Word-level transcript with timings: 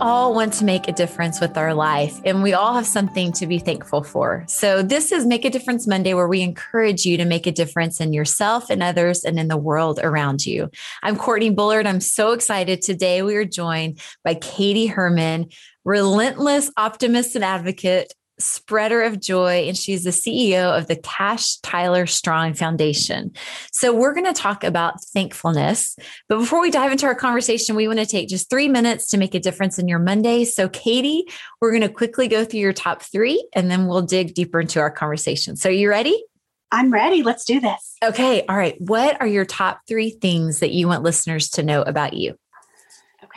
all 0.00 0.34
want 0.34 0.52
to 0.54 0.64
make 0.64 0.88
a 0.88 0.92
difference 0.92 1.40
with 1.40 1.56
our 1.56 1.74
life, 1.74 2.20
and 2.24 2.42
we 2.42 2.52
all 2.52 2.74
have 2.74 2.86
something 2.86 3.32
to 3.32 3.46
be 3.46 3.58
thankful 3.58 4.02
for. 4.02 4.44
So, 4.48 4.82
this 4.82 5.12
is 5.12 5.26
Make 5.26 5.44
a 5.44 5.50
Difference 5.50 5.86
Monday, 5.86 6.14
where 6.14 6.28
we 6.28 6.42
encourage 6.42 7.04
you 7.04 7.16
to 7.16 7.24
make 7.24 7.46
a 7.46 7.52
difference 7.52 8.00
in 8.00 8.12
yourself 8.12 8.70
and 8.70 8.82
others 8.82 9.24
and 9.24 9.38
in 9.38 9.48
the 9.48 9.56
world 9.56 10.00
around 10.02 10.44
you. 10.44 10.70
I'm 11.02 11.16
Courtney 11.16 11.50
Bullard. 11.50 11.86
I'm 11.86 12.00
so 12.00 12.32
excited. 12.32 12.82
Today, 12.82 13.22
we 13.22 13.36
are 13.36 13.44
joined 13.44 14.00
by 14.24 14.34
Katy 14.34 14.86
Herman, 14.86 15.50
relentless 15.84 16.70
optimist 16.76 17.34
and 17.36 17.44
advocate 17.44 18.12
spreader 18.38 19.02
of 19.02 19.20
joy, 19.20 19.66
and 19.66 19.76
she's 19.76 20.04
the 20.04 20.10
CEO 20.10 20.76
of 20.76 20.86
the 20.86 20.96
Cash 20.96 21.56
Tyler 21.58 22.06
Strong 22.06 22.54
Foundation. 22.54 23.32
So, 23.72 23.94
we're 23.94 24.14
going 24.14 24.26
to 24.26 24.32
talk 24.32 24.64
about 24.64 25.02
thankfulness. 25.02 25.96
But 26.28 26.38
before 26.38 26.60
we 26.60 26.70
dive 26.70 26.92
into 26.92 27.06
our 27.06 27.14
conversation, 27.14 27.76
we 27.76 27.86
want 27.86 27.98
to 27.98 28.06
take 28.06 28.28
just 28.28 28.50
three 28.50 28.68
minutes 28.68 29.08
to 29.08 29.18
make 29.18 29.34
a 29.34 29.40
difference 29.40 29.78
in 29.78 29.88
your 29.88 29.98
Monday. 29.98 30.44
So, 30.44 30.68
Katy, 30.68 31.24
we're 31.60 31.70
going 31.70 31.82
to 31.82 31.88
quickly 31.88 32.28
go 32.28 32.44
through 32.44 32.60
your 32.60 32.72
top 32.72 33.02
three 33.02 33.46
and 33.54 33.70
then 33.70 33.86
we'll 33.86 34.02
dig 34.02 34.34
deeper 34.34 34.60
into 34.60 34.80
our 34.80 34.90
conversation. 34.90 35.56
So, 35.56 35.68
are 35.68 35.72
you 35.72 35.88
ready? 35.88 36.24
I'm 36.72 36.92
ready. 36.92 37.22
Let's 37.22 37.44
do 37.44 37.60
this. 37.60 37.96
Okay. 38.02 38.44
All 38.46 38.56
right. 38.56 38.74
What 38.80 39.20
are 39.20 39.26
your 39.26 39.44
top 39.44 39.80
three 39.86 40.10
things 40.10 40.58
that 40.60 40.72
you 40.72 40.88
want 40.88 41.02
listeners 41.02 41.50
to 41.50 41.62
know 41.62 41.82
about 41.82 42.14
you? 42.14 42.36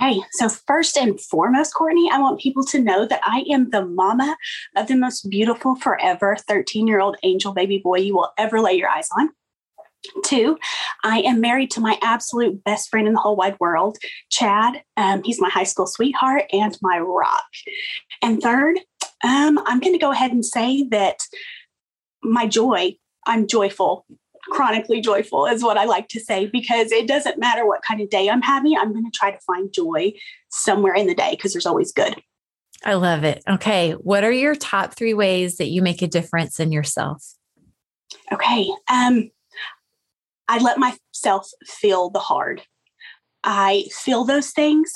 Okay, 0.01 0.21
so 0.31 0.47
first 0.47 0.97
and 0.97 1.19
foremost, 1.19 1.73
Courtney, 1.73 2.09
I 2.09 2.19
want 2.19 2.39
people 2.39 2.63
to 2.65 2.79
know 2.79 3.05
that 3.05 3.19
I 3.25 3.43
am 3.51 3.69
the 3.69 3.85
mama 3.85 4.37
of 4.77 4.87
the 4.87 4.95
most 4.95 5.29
beautiful, 5.29 5.75
forever 5.75 6.37
13 6.47 6.87
year 6.87 7.01
old 7.01 7.17
angel 7.23 7.51
baby 7.51 7.79
boy 7.79 7.97
you 7.97 8.15
will 8.15 8.31
ever 8.37 8.61
lay 8.61 8.73
your 8.73 8.87
eyes 8.87 9.09
on. 9.17 9.29
Two, 10.23 10.57
I 11.03 11.19
am 11.21 11.41
married 11.41 11.71
to 11.71 11.81
my 11.81 11.99
absolute 12.01 12.63
best 12.63 12.89
friend 12.89 13.07
in 13.07 13.13
the 13.13 13.19
whole 13.19 13.35
wide 13.35 13.57
world, 13.59 13.97
Chad. 14.29 14.81
Um, 14.95 15.21
he's 15.23 15.41
my 15.41 15.49
high 15.49 15.65
school 15.65 15.85
sweetheart 15.85 16.45
and 16.53 16.77
my 16.81 16.99
rock. 16.99 17.43
And 18.21 18.41
third, 18.41 18.79
um, 19.25 19.59
I'm 19.65 19.81
going 19.81 19.93
to 19.93 19.99
go 19.99 20.11
ahead 20.11 20.31
and 20.31 20.45
say 20.45 20.83
that 20.91 21.17
my 22.23 22.47
joy, 22.47 22.95
I'm 23.27 23.47
joyful 23.47 24.05
chronically 24.49 25.01
joyful 25.01 25.45
is 25.45 25.63
what 25.63 25.77
I 25.77 25.85
like 25.85 26.07
to 26.09 26.19
say 26.19 26.47
because 26.47 26.91
it 26.91 27.07
doesn't 27.07 27.39
matter 27.39 27.65
what 27.65 27.81
kind 27.87 28.01
of 28.01 28.09
day 28.09 28.29
I'm 28.29 28.41
having, 28.41 28.77
I'm 28.77 28.91
going 28.91 29.05
to 29.05 29.17
try 29.17 29.31
to 29.31 29.39
find 29.39 29.73
joy 29.73 30.13
somewhere 30.49 30.93
in 30.93 31.07
the 31.07 31.15
day 31.15 31.31
because 31.31 31.53
there's 31.53 31.65
always 31.65 31.91
good. 31.91 32.15
I 32.83 32.93
love 32.93 33.23
it. 33.23 33.43
Okay. 33.47 33.91
What 33.91 34.23
are 34.23 34.31
your 34.31 34.55
top 34.55 34.95
three 34.95 35.13
ways 35.13 35.57
that 35.57 35.67
you 35.67 35.81
make 35.81 36.01
a 36.01 36.07
difference 36.07 36.59
in 36.59 36.71
yourself? 36.71 37.23
Okay. 38.31 38.69
Um, 38.89 39.31
I 40.47 40.59
let 40.59 40.77
myself 40.79 41.49
feel 41.65 42.09
the 42.09 42.19
hard. 42.19 42.61
I 43.43 43.85
feel 43.91 44.23
those 44.23 44.51
things. 44.51 44.91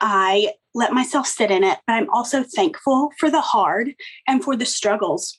I 0.00 0.52
let 0.74 0.92
myself 0.92 1.26
sit 1.26 1.50
in 1.50 1.64
it, 1.64 1.78
but 1.86 1.94
I'm 1.94 2.10
also 2.10 2.44
thankful 2.44 3.10
for 3.18 3.30
the 3.30 3.40
hard 3.40 3.94
and 4.26 4.42
for 4.42 4.56
the 4.56 4.66
struggles 4.66 5.38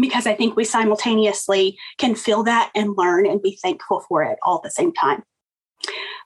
because 0.00 0.26
I 0.26 0.34
think 0.34 0.56
we 0.56 0.64
simultaneously 0.64 1.78
can 1.98 2.14
feel 2.14 2.42
that 2.44 2.70
and 2.74 2.96
learn 2.96 3.26
and 3.26 3.42
be 3.42 3.58
thankful 3.62 4.04
for 4.08 4.22
it 4.22 4.38
all 4.42 4.56
at 4.56 4.62
the 4.62 4.70
same 4.70 4.92
time. 4.92 5.22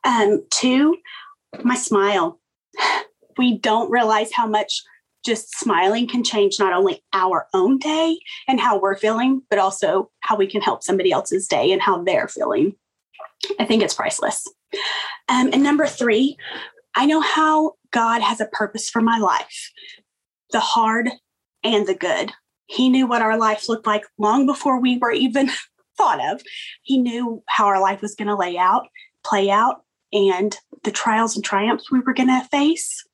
Um, 0.05 0.45
two, 0.51 0.97
my 1.63 1.77
smile. 1.77 2.41
We 3.39 3.57
don't 3.57 3.91
realize 3.91 4.31
how 4.31 4.47
much 4.47 4.83
just 5.25 5.59
smiling 5.59 6.07
can 6.07 6.23
change 6.23 6.59
not 6.59 6.75
only 6.75 7.03
our 7.15 7.47
own 7.55 7.79
day 7.79 8.19
and 8.47 8.61
how 8.61 8.79
we're 8.79 8.99
feeling, 8.99 9.41
but 9.49 9.59
also 9.59 10.11
how 10.21 10.37
we 10.37 10.47
can 10.47 10.61
help 10.61 10.83
somebody 10.83 11.13
else's 11.13 11.49
day 11.49 11.73
and 11.73 11.81
how 11.81 12.03
they're 12.03 12.29
feeling. 12.29 12.75
I 13.59 13.65
think 13.65 13.83
it's 13.83 13.95
priceless. 13.95 14.47
Um, 15.31 15.49
and 15.53 15.63
number 15.63 15.87
three, 15.87 16.37
I 16.95 17.07
know 17.07 17.23
how 17.23 17.73
God 17.91 18.21
has 18.21 18.41
a 18.41 18.47
purpose 18.47 18.91
for 18.91 19.01
my 19.01 19.19
life 19.19 19.71
the 20.51 20.61
hard 20.61 21.09
and 21.65 21.87
the 21.87 21.95
good. 21.95 22.33
He 22.73 22.89
knew 22.89 23.07
what 23.07 23.21
our 23.21 23.39
life 23.39 23.69
looked 23.69 23.87
like 23.87 24.05
long 24.17 24.47
before 24.47 24.81
we 24.81 24.97
were 24.97 25.13
even 25.13 25.51
thought 25.99 26.21
of. 26.33 26.41
He 26.83 26.99
knew 26.99 27.43
how 27.47 27.67
our 27.67 27.81
life 27.81 28.01
was 28.01 28.15
going 28.15 28.29
to 28.29 28.37
lay 28.37 28.57
out, 28.57 28.89
play 29.23 29.51
out, 29.51 29.83
and 30.11 30.57
the 30.83 30.91
trials 30.91 31.37
and 31.37 31.45
triumphs 31.45 31.93
we 31.93 32.01
were 32.01 32.15
going 32.15 32.29
to 32.29 32.49
face. 32.49 33.05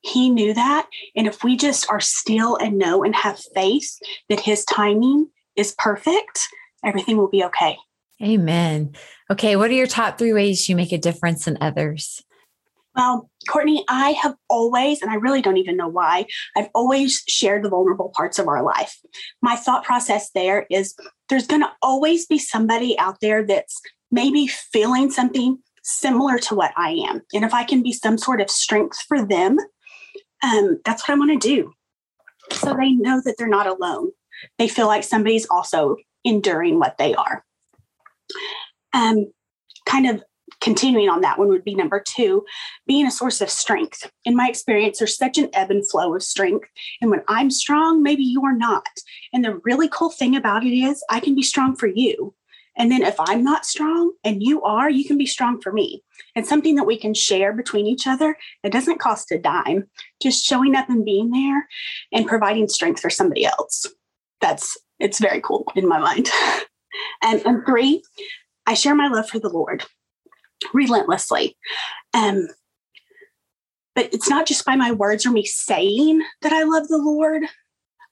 He 0.00 0.30
knew 0.30 0.52
that. 0.52 0.88
And 1.14 1.28
if 1.28 1.44
we 1.44 1.56
just 1.56 1.88
are 1.88 2.00
still 2.00 2.56
and 2.56 2.76
know 2.76 3.04
and 3.04 3.14
have 3.14 3.40
faith 3.54 3.98
that 4.28 4.40
his 4.40 4.64
timing 4.64 5.28
is 5.56 5.74
perfect, 5.78 6.40
everything 6.84 7.16
will 7.16 7.30
be 7.30 7.44
okay. 7.44 7.76
Amen. 8.22 8.94
Okay. 9.30 9.54
What 9.54 9.70
are 9.70 9.74
your 9.74 9.86
top 9.86 10.18
three 10.18 10.32
ways 10.32 10.68
you 10.68 10.76
make 10.76 10.92
a 10.92 10.98
difference 10.98 11.46
in 11.46 11.56
others? 11.60 12.20
Well, 12.96 13.30
Courtney, 13.48 13.84
I 13.88 14.10
have 14.12 14.34
always, 14.48 15.02
and 15.02 15.10
I 15.10 15.14
really 15.14 15.42
don't 15.42 15.56
even 15.56 15.76
know 15.76 15.88
why, 15.88 16.26
I've 16.56 16.68
always 16.74 17.22
shared 17.28 17.62
the 17.62 17.70
vulnerable 17.70 18.12
parts 18.16 18.38
of 18.38 18.48
our 18.48 18.62
life. 18.62 18.98
My 19.42 19.56
thought 19.56 19.84
process 19.84 20.30
there 20.34 20.66
is 20.70 20.94
there's 21.28 21.46
going 21.46 21.62
to 21.62 21.72
always 21.82 22.26
be 22.26 22.38
somebody 22.38 22.98
out 22.98 23.18
there 23.20 23.46
that's 23.46 23.80
maybe 24.10 24.46
feeling 24.46 25.10
something 25.10 25.58
similar 25.82 26.38
to 26.38 26.54
what 26.54 26.72
I 26.76 26.90
am. 27.08 27.20
And 27.34 27.44
if 27.44 27.54
I 27.54 27.64
can 27.64 27.82
be 27.82 27.92
some 27.92 28.18
sort 28.18 28.40
of 28.40 28.50
strength 28.50 28.98
for 29.06 29.24
them, 29.24 29.58
um, 30.42 30.80
that's 30.84 31.06
what 31.08 31.14
I 31.14 31.18
want 31.18 31.40
to 31.40 31.48
do. 31.48 31.72
So 32.52 32.74
they 32.74 32.92
know 32.92 33.20
that 33.24 33.36
they're 33.38 33.48
not 33.48 33.66
alone. 33.66 34.10
They 34.58 34.68
feel 34.68 34.86
like 34.86 35.04
somebody's 35.04 35.46
also 35.50 35.96
enduring 36.24 36.78
what 36.78 36.98
they 36.98 37.14
are. 37.14 37.44
Um, 38.92 39.32
kind 39.86 40.06
of 40.06 40.22
continuing 40.64 41.10
on 41.10 41.20
that 41.20 41.38
one 41.38 41.48
would 41.48 41.62
be 41.62 41.74
number 41.74 42.02
two, 42.04 42.42
being 42.86 43.06
a 43.06 43.10
source 43.10 43.42
of 43.42 43.50
strength. 43.50 44.10
In 44.24 44.34
my 44.34 44.48
experience, 44.48 44.98
there's 44.98 45.16
such 45.16 45.36
an 45.36 45.50
ebb 45.52 45.70
and 45.70 45.88
flow 45.88 46.14
of 46.14 46.22
strength. 46.22 46.68
And 47.02 47.10
when 47.10 47.22
I'm 47.28 47.50
strong, 47.50 48.02
maybe 48.02 48.24
you 48.24 48.42
are 48.44 48.56
not. 48.56 48.88
And 49.34 49.44
the 49.44 49.60
really 49.62 49.88
cool 49.88 50.10
thing 50.10 50.34
about 50.34 50.64
it 50.64 50.74
is 50.74 51.04
I 51.10 51.20
can 51.20 51.34
be 51.34 51.42
strong 51.42 51.76
for 51.76 51.86
you. 51.86 52.34
And 52.76 52.90
then 52.90 53.02
if 53.02 53.14
I'm 53.20 53.44
not 53.44 53.66
strong 53.66 54.14
and 54.24 54.42
you 54.42 54.62
are, 54.62 54.90
you 54.90 55.04
can 55.04 55.18
be 55.18 55.26
strong 55.26 55.60
for 55.60 55.70
me. 55.70 56.02
It's 56.34 56.48
something 56.48 56.74
that 56.76 56.86
we 56.86 56.98
can 56.98 57.14
share 57.14 57.52
between 57.52 57.86
each 57.86 58.06
other. 58.06 58.36
It 58.64 58.72
doesn't 58.72 58.98
cost 58.98 59.30
a 59.30 59.38
dime. 59.38 59.84
Just 60.20 60.44
showing 60.44 60.74
up 60.74 60.88
and 60.88 61.04
being 61.04 61.30
there 61.30 61.68
and 62.10 62.26
providing 62.26 62.68
strength 62.68 63.00
for 63.00 63.10
somebody 63.10 63.44
else. 63.44 63.86
That's 64.40 64.76
it's 64.98 65.20
very 65.20 65.40
cool 65.42 65.70
in 65.76 65.86
my 65.86 65.98
mind. 65.98 66.30
and, 67.22 67.44
and 67.44 67.64
three, 67.66 68.02
I 68.66 68.74
share 68.74 68.94
my 68.94 69.08
love 69.08 69.28
for 69.28 69.38
the 69.38 69.50
Lord 69.50 69.84
relentlessly. 70.72 71.56
Um, 72.12 72.48
but 73.94 74.12
it's 74.12 74.28
not 74.28 74.46
just 74.46 74.64
by 74.64 74.76
my 74.76 74.92
words 74.92 75.24
or 75.24 75.30
me 75.30 75.44
saying 75.44 76.22
that 76.42 76.52
I 76.52 76.64
love 76.64 76.88
the 76.88 76.98
Lord. 76.98 77.44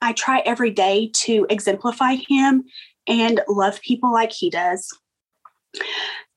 I 0.01 0.13
try 0.13 0.41
every 0.41 0.71
day 0.71 1.11
to 1.15 1.47
exemplify 1.51 2.17
Him 2.29 2.65
and 3.07 3.41
love 3.49 3.81
people 3.81 4.13
like 4.13 4.33
He 4.33 4.51
does. 4.51 4.89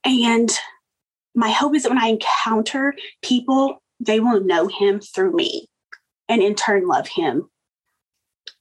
And 0.03 0.51
my 1.35 1.51
hope 1.51 1.75
is 1.75 1.83
that 1.83 1.89
when 1.89 2.01
I 2.01 2.07
encounter 2.07 2.93
people, 3.21 3.81
they 3.99 4.19
will 4.19 4.41
know 4.41 4.67
Him 4.67 4.99
through 4.99 5.33
me 5.33 5.67
and 6.27 6.41
in 6.41 6.55
turn 6.55 6.87
love 6.87 7.07
Him. 7.07 7.49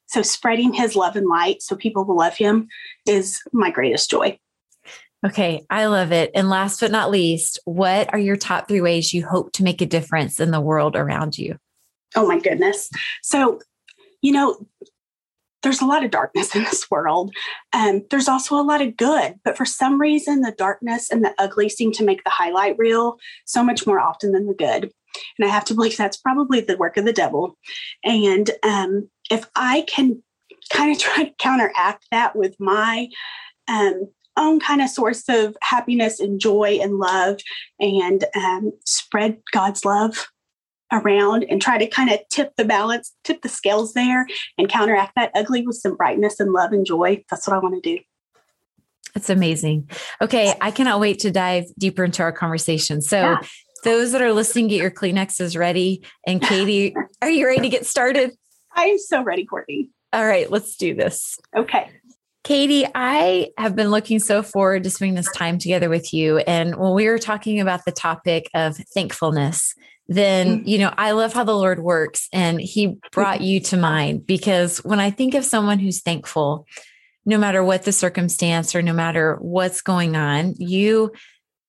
So, 0.07 0.23
spreading 0.23 0.73
His 0.73 0.97
love 0.97 1.17
and 1.17 1.27
light 1.27 1.63
so 1.63 1.77
people 1.77 2.05
will 2.05 2.17
love 2.19 2.37
Him 2.37 2.69
is 3.07 3.41
my 3.53 3.71
greatest 3.71 4.11
joy. 4.11 4.39
Okay, 5.25 5.65
I 5.71 5.87
love 5.87 6.13
it. 6.13 6.31
And 6.35 6.51
last 6.51 6.81
but 6.81 6.91
not 6.91 7.11
least, 7.11 7.59
what 7.65 8.13
are 8.13 8.19
your 8.19 8.37
top 8.37 8.69
three 8.69 8.83
ways 8.83 9.15
you 9.15 9.27
hope 9.27 9.53
to 9.53 9.63
make 9.63 9.81
a 9.81 9.87
difference 9.87 10.39
in 10.39 10.51
the 10.51 10.61
world 10.61 10.97
around 10.97 11.39
you? 11.39 11.57
Oh 12.15 12.27
my 12.27 12.39
goodness. 12.39 12.91
So, 13.23 13.61
you 14.21 14.33
know, 14.33 14.67
there's 15.63 15.81
a 15.81 15.87
lot 15.87 16.05
of 16.05 16.11
darkness 16.11 16.55
in 16.55 16.63
this 16.65 16.91
world. 16.91 17.35
and 17.73 18.03
there's 18.11 18.29
also 18.29 18.61
a 18.61 18.63
lot 18.63 18.83
of 18.83 18.97
good, 18.97 19.35
but 19.45 19.57
for 19.57 19.65
some 19.65 19.99
reason, 19.99 20.43
the 20.43 20.53
darkness 20.53 21.11
and 21.11 21.25
the 21.25 21.35
ugly 21.39 21.71
seem 21.71 21.91
to 21.93 22.05
make 22.05 22.23
the 22.25 22.31
highlight 22.31 22.77
reel 22.79 23.17
so 23.47 23.65
much 23.65 23.87
more 23.87 23.99
often 23.99 24.33
than 24.33 24.47
the 24.47 24.55
good. 24.55 24.93
And 25.39 25.49
I 25.49 25.49
have 25.49 25.65
to 25.67 25.75
believe 25.75 25.97
that's 25.97 26.17
probably 26.19 26.61
the 26.61 26.77
work 26.77 26.97
of 26.97 27.07
the 27.07 27.13
devil. 27.13 27.57
And 28.05 28.51
um, 28.63 29.09
if 29.31 29.47
I 29.57 29.83
can 29.89 30.23
kind 30.71 30.95
of 30.95 30.99
try 31.03 31.25
to 31.25 31.35
counteract 31.39 32.07
that 32.11 32.37
with 32.37 32.57
my 32.61 33.09
um, 33.69 34.09
own 34.37 34.61
kind 34.61 34.83
of 34.83 34.89
source 34.89 35.25
of 35.29 35.57
happiness 35.63 36.21
and 36.21 36.41
joy 36.41 36.79
and 36.83 36.99
love 36.99 37.39
and 37.79 38.25
um, 38.37 38.73
spread 38.85 39.39
God's 39.53 39.85
love 39.85 40.29
around 40.93 41.45
and 41.45 41.61
try 41.61 41.79
to 41.79 41.87
kind 41.87 42.11
of 42.11 42.21
tip 42.31 42.53
the 42.57 42.65
balance, 42.65 43.13
tip 43.25 43.43
the 43.43 43.49
scales 43.49 43.95
there 43.95 44.27
and 44.59 44.69
counteract 44.69 45.13
that 45.17 45.31
ugly 45.35 45.67
with 45.67 45.77
some 45.77 45.97
brightness 45.97 46.41
and 46.41 46.53
love 46.53 46.73
and 46.73 46.87
joy. 46.87 47.25
That's 47.31 47.47
what 47.47 47.57
I 47.57 47.61
want 47.61 47.83
to 47.83 47.97
do. 47.97 48.03
That's 49.15 49.31
amazing. 49.31 49.89
Okay, 50.21 50.55
I 50.61 50.71
cannot 50.71 51.01
wait 51.01 51.21
to 51.21 51.31
dive 51.31 51.65
deeper 51.79 52.05
into 52.05 52.23
our 52.23 52.33
conversation. 52.33 53.01
So, 53.01 53.21
yeah. 53.21 53.41
those 53.85 54.11
that 54.13 54.23
are 54.23 54.33
listening, 54.33 54.69
get 54.69 54.81
your 54.81 54.91
Kleenexes 54.91 55.57
ready. 55.57 56.05
And 56.27 56.43
Katy, 56.43 56.95
are 57.23 57.31
you 57.31 57.47
ready 57.47 57.63
to 57.63 57.69
get 57.69 57.87
started? 57.87 58.33
I 58.75 58.87
am 58.87 58.99
so 58.99 59.23
ready, 59.23 59.47
Courtney. 59.47 59.91
All 60.13 60.27
right, 60.27 60.51
let's 60.51 60.77
do 60.77 60.95
this. 60.95 61.39
Okay. 61.57 61.91
Katy, 62.45 62.87
I 62.95 63.49
have 63.59 63.75
been 63.75 63.91
looking 63.91 64.19
so 64.19 64.43
forward 64.43 64.85
to 64.85 64.91
spending 64.91 65.15
this 65.15 65.33
time 65.33 65.59
together 65.59 65.89
with 65.89 66.13
you. 66.13 66.39
And 66.39 66.77
when 66.77 66.95
we 66.95 67.09
were 67.09 67.19
talking 67.19 67.59
about 67.59 67.85
the 67.85 67.93
topic 67.93 68.51
of 68.55 68.77
thankfulness, 68.95 69.75
then 70.07 70.61
mm. 70.61 70.67
you 70.69 70.77
know 70.77 70.93
i 70.99 71.13
love 71.13 71.33
how 71.33 71.45
the 71.45 71.57
lord 71.57 71.83
works 71.83 72.29
and 72.31 72.61
he 72.61 72.99
brought 73.11 73.41
you 73.41 73.59
to 73.59 73.75
mind 73.75 74.27
because 74.27 74.77
when 74.85 75.01
i 75.01 75.11
think 75.11 75.35
of 75.35 75.47
someone 75.47 75.79
who's 75.79 76.03
thankful 76.03 76.67
no 77.25 77.39
matter 77.39 77.65
what 77.65 77.85
the 77.85 77.93
circumstance 77.93 78.75
or 78.75 78.83
no 78.83 78.93
matter 78.93 79.39
what's 79.41 79.81
going 79.81 80.15
on 80.15 80.55
you 80.59 81.11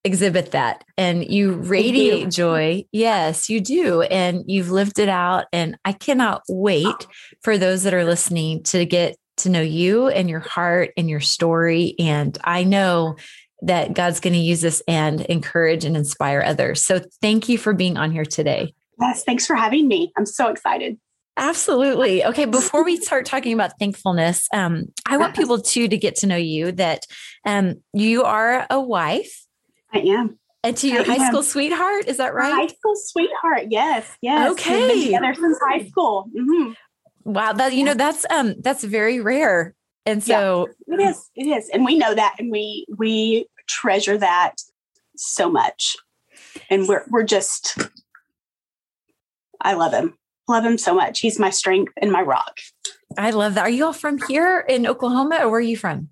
exhibit 0.06 0.52
that 0.52 0.84
and 0.96 1.28
you 1.28 1.54
radiate 1.54 2.30
joy. 2.30 2.84
Yes 2.92 3.50
you 3.50 3.60
do. 3.60 4.02
And 4.02 4.44
you've 4.46 4.70
lived 4.70 5.00
it 5.00 5.08
out. 5.08 5.46
And 5.52 5.76
i 5.84 5.92
cannot 5.92 6.42
wait 6.48 7.08
for 7.42 7.58
those 7.58 7.82
that 7.82 7.92
are 7.92 8.04
listening 8.04 8.62
to 8.64 8.86
get 8.86 9.16
to 9.38 9.48
know 9.48 9.60
you 9.60 10.08
and 10.08 10.28
your 10.28 10.40
heart 10.40 10.90
and 10.96 11.08
your 11.08 11.20
story 11.20 11.94
and 11.98 12.38
i 12.44 12.64
know 12.64 13.16
that 13.62 13.94
God's 13.94 14.20
going 14.20 14.34
to 14.34 14.38
use 14.38 14.60
this 14.60 14.82
and 14.86 15.20
encourage 15.22 15.84
and 15.84 15.96
inspire 15.96 16.42
others. 16.42 16.84
So 16.84 17.00
thank 17.22 17.48
you 17.48 17.58
for 17.58 17.72
being 17.72 17.96
on 17.96 18.12
here 18.12 18.24
today. 18.24 18.74
Yes, 19.00 19.24
thanks 19.24 19.46
for 19.46 19.56
having 19.56 19.88
me. 19.88 20.12
I'm 20.16 20.26
so 20.26 20.48
excited. 20.48 20.98
Absolutely. 21.36 22.24
Okay, 22.24 22.46
before 22.46 22.82
we 22.82 22.96
start 22.96 23.26
talking 23.26 23.52
about 23.52 23.78
thankfulness, 23.78 24.48
um, 24.54 24.86
I 25.06 25.18
want 25.18 25.36
people 25.36 25.60
too 25.60 25.86
to 25.86 25.96
get 25.98 26.16
to 26.16 26.26
know 26.26 26.36
you 26.36 26.72
that 26.72 27.06
um, 27.44 27.82
you 27.92 28.24
are 28.24 28.66
a 28.70 28.80
wife. 28.80 29.44
I 29.92 29.98
am. 29.98 30.38
And 30.64 30.76
to 30.78 30.88
your 30.88 31.02
I 31.02 31.04
high 31.04 31.24
am. 31.26 31.30
school 31.30 31.42
sweetheart, 31.42 32.06
is 32.06 32.16
that 32.16 32.34
right? 32.34 32.52
High 32.52 32.74
school 32.74 32.94
sweetheart, 32.96 33.66
yes, 33.68 34.10
yes. 34.22 34.52
Okay, 34.52 34.78
We've 34.78 34.88
been 34.88 35.04
together 35.20 35.34
since 35.34 35.58
high 35.62 35.86
school. 35.86 36.30
Mm-hmm. 36.34 36.72
Wow, 37.26 37.52
that 37.54 37.74
you 37.74 37.84
know 37.84 37.94
that's 37.94 38.24
um 38.30 38.54
that's 38.60 38.84
very 38.84 39.20
rare 39.20 39.74
and 40.06 40.22
so 40.22 40.68
yeah, 40.86 40.94
it 40.94 41.00
is, 41.00 41.30
it 41.34 41.46
is. 41.46 41.68
And 41.70 41.84
we 41.84 41.98
know 41.98 42.14
that 42.14 42.36
and 42.38 42.50
we 42.50 42.86
we 42.96 43.48
treasure 43.68 44.16
that 44.16 44.54
so 45.16 45.50
much. 45.50 45.96
And 46.70 46.86
we're 46.88 47.04
we're 47.10 47.24
just 47.24 47.76
I 49.60 49.74
love 49.74 49.92
him. 49.92 50.16
Love 50.48 50.64
him 50.64 50.78
so 50.78 50.94
much. 50.94 51.18
He's 51.18 51.40
my 51.40 51.50
strength 51.50 51.92
and 52.00 52.12
my 52.12 52.22
rock. 52.22 52.58
I 53.18 53.30
love 53.30 53.54
that. 53.54 53.62
Are 53.62 53.70
you 53.70 53.86
all 53.86 53.92
from 53.92 54.18
here 54.28 54.64
in 54.68 54.86
Oklahoma 54.86 55.40
or 55.42 55.50
where 55.50 55.58
are 55.58 55.60
you 55.60 55.76
from? 55.76 56.10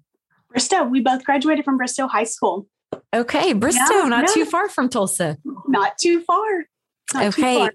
Bristow. 0.51 0.83
We 0.85 1.01
both 1.01 1.25
graduated 1.25 1.65
from 1.65 1.77
Bristow 1.77 2.09
High 2.09 2.25
School. 2.25 2.67
Okay, 3.15 3.53
Bristow, 3.53 3.95
yeah, 3.95 4.09
not 4.09 4.25
yeah. 4.29 4.35
too 4.35 4.45
far 4.45 4.69
from 4.69 4.89
Tulsa. 4.89 5.39
Not 5.69 5.99
too 5.99 6.21
far. 6.23 6.65
Not 7.13 7.27
okay. 7.27 7.55
Too 7.55 7.61
far. 7.61 7.73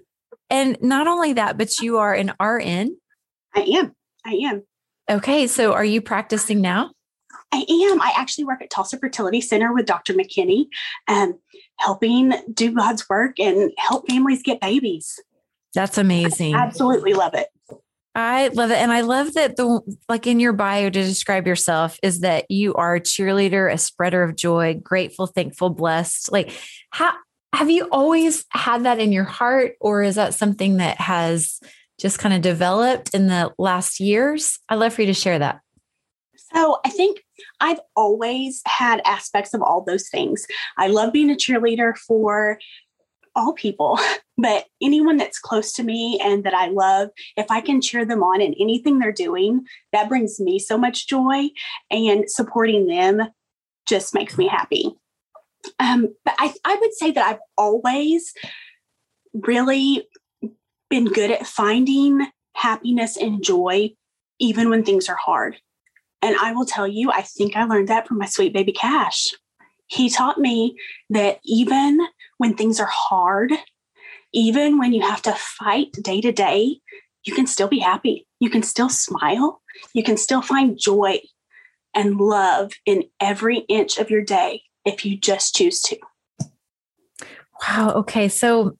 And 0.50 0.76
not 0.82 1.06
only 1.06 1.34
that, 1.34 1.56
but 1.56 1.78
you 1.78 1.98
are 1.98 2.12
an 2.12 2.32
RN. 2.40 2.96
I 3.54 3.60
am. 3.60 3.94
I 4.24 4.32
am. 4.34 4.62
Okay. 5.10 5.46
So 5.46 5.72
are 5.72 5.84
you 5.84 6.00
practicing 6.00 6.60
now? 6.60 6.92
I 7.52 7.64
am. 7.68 8.00
I 8.00 8.12
actually 8.16 8.44
work 8.44 8.62
at 8.62 8.70
Tulsa 8.70 8.98
Fertility 8.98 9.40
Center 9.40 9.74
with 9.74 9.86
Dr. 9.86 10.14
McKinney, 10.14 10.66
um, 11.08 11.38
helping 11.78 12.32
do 12.52 12.72
God's 12.72 13.08
work 13.08 13.40
and 13.40 13.72
help 13.76 14.08
families 14.08 14.42
get 14.42 14.60
babies. 14.60 15.18
That's 15.74 15.98
amazing. 15.98 16.54
I 16.54 16.62
absolutely 16.62 17.14
love 17.14 17.34
it. 17.34 17.48
I 18.14 18.48
love 18.48 18.70
it. 18.70 18.78
And 18.78 18.90
I 18.90 19.02
love 19.02 19.34
that 19.34 19.56
the 19.56 19.80
like 20.08 20.26
in 20.26 20.40
your 20.40 20.52
bio 20.52 20.90
to 20.90 21.02
describe 21.02 21.46
yourself 21.46 21.98
is 22.02 22.20
that 22.20 22.50
you 22.50 22.74
are 22.74 22.96
a 22.96 23.00
cheerleader, 23.00 23.72
a 23.72 23.78
spreader 23.78 24.22
of 24.22 24.36
joy, 24.36 24.74
grateful, 24.82 25.26
thankful, 25.26 25.70
blessed. 25.70 26.32
Like 26.32 26.52
how 26.90 27.12
have 27.52 27.70
you 27.70 27.88
always 27.92 28.44
had 28.50 28.84
that 28.84 28.98
in 28.98 29.12
your 29.12 29.24
heart 29.24 29.74
or 29.80 30.02
is 30.02 30.16
that 30.16 30.34
something 30.34 30.78
that 30.78 31.00
has 31.00 31.60
just 32.00 32.18
kind 32.18 32.34
of 32.34 32.40
developed 32.40 33.14
in 33.14 33.26
the 33.26 33.52
last 33.58 34.00
years? 34.00 34.58
I'd 34.68 34.76
love 34.76 34.94
for 34.94 35.02
you 35.02 35.06
to 35.08 35.14
share 35.14 35.38
that. 35.38 35.60
So 36.54 36.78
I 36.84 36.90
think 36.90 37.22
I've 37.60 37.80
always 37.94 38.62
had 38.66 39.02
aspects 39.04 39.54
of 39.54 39.62
all 39.62 39.82
those 39.82 40.08
things. 40.08 40.46
I 40.78 40.88
love 40.88 41.12
being 41.12 41.30
a 41.30 41.34
cheerleader 41.34 41.96
for 41.96 42.58
all 43.36 43.52
people, 43.52 43.98
but 44.38 44.64
anyone 44.82 45.16
that's 45.16 45.38
close 45.38 45.72
to 45.74 45.84
me 45.84 46.18
and 46.22 46.44
that 46.44 46.54
I 46.54 46.68
love, 46.68 47.10
if 47.36 47.50
I 47.50 47.60
can 47.60 47.80
cheer 47.80 48.04
them 48.04 48.22
on 48.22 48.40
in 48.40 48.54
anything 48.58 48.98
they're 48.98 49.12
doing, 49.12 49.64
that 49.92 50.08
brings 50.08 50.40
me 50.40 50.58
so 50.58 50.76
much 50.76 51.06
joy 51.06 51.50
and 51.90 52.28
supporting 52.28 52.86
them 52.86 53.22
just 53.86 54.14
makes 54.14 54.36
me 54.38 54.48
happy. 54.48 54.94
Um, 55.78 56.14
but 56.24 56.34
I, 56.38 56.54
I 56.64 56.76
would 56.80 56.94
say 56.94 57.10
that 57.10 57.26
I've 57.26 57.40
always 57.56 58.32
really 59.34 60.08
been 60.90 61.06
good 61.06 61.30
at 61.30 61.46
finding 61.46 62.26
happiness 62.54 63.16
and 63.16 63.42
joy 63.42 63.90
even 64.38 64.68
when 64.68 64.84
things 64.84 65.08
are 65.08 65.16
hard. 65.16 65.56
And 66.22 66.36
I 66.36 66.52
will 66.52 66.66
tell 66.66 66.86
you, 66.86 67.10
I 67.10 67.22
think 67.22 67.56
I 67.56 67.64
learned 67.64 67.88
that 67.88 68.06
from 68.06 68.18
my 68.18 68.26
sweet 68.26 68.52
baby 68.52 68.72
Cash. 68.72 69.28
He 69.86 70.10
taught 70.10 70.38
me 70.38 70.76
that 71.08 71.40
even 71.44 72.00
when 72.38 72.54
things 72.54 72.78
are 72.78 72.90
hard, 72.90 73.52
even 74.32 74.78
when 74.78 74.92
you 74.92 75.02
have 75.02 75.22
to 75.22 75.32
fight 75.32 75.92
day 76.02 76.20
to 76.20 76.32
day, 76.32 76.80
you 77.24 77.34
can 77.34 77.46
still 77.46 77.68
be 77.68 77.78
happy. 77.78 78.26
You 78.38 78.50
can 78.50 78.62
still 78.62 78.88
smile. 78.88 79.60
You 79.92 80.02
can 80.02 80.16
still 80.16 80.42
find 80.42 80.78
joy 80.78 81.20
and 81.94 82.16
love 82.16 82.72
in 82.86 83.04
every 83.18 83.58
inch 83.58 83.98
of 83.98 84.10
your 84.10 84.22
day 84.22 84.62
if 84.84 85.04
you 85.04 85.18
just 85.18 85.54
choose 85.54 85.80
to. 85.82 85.96
Wow. 87.62 87.92
Okay. 87.96 88.28
So 88.28 88.76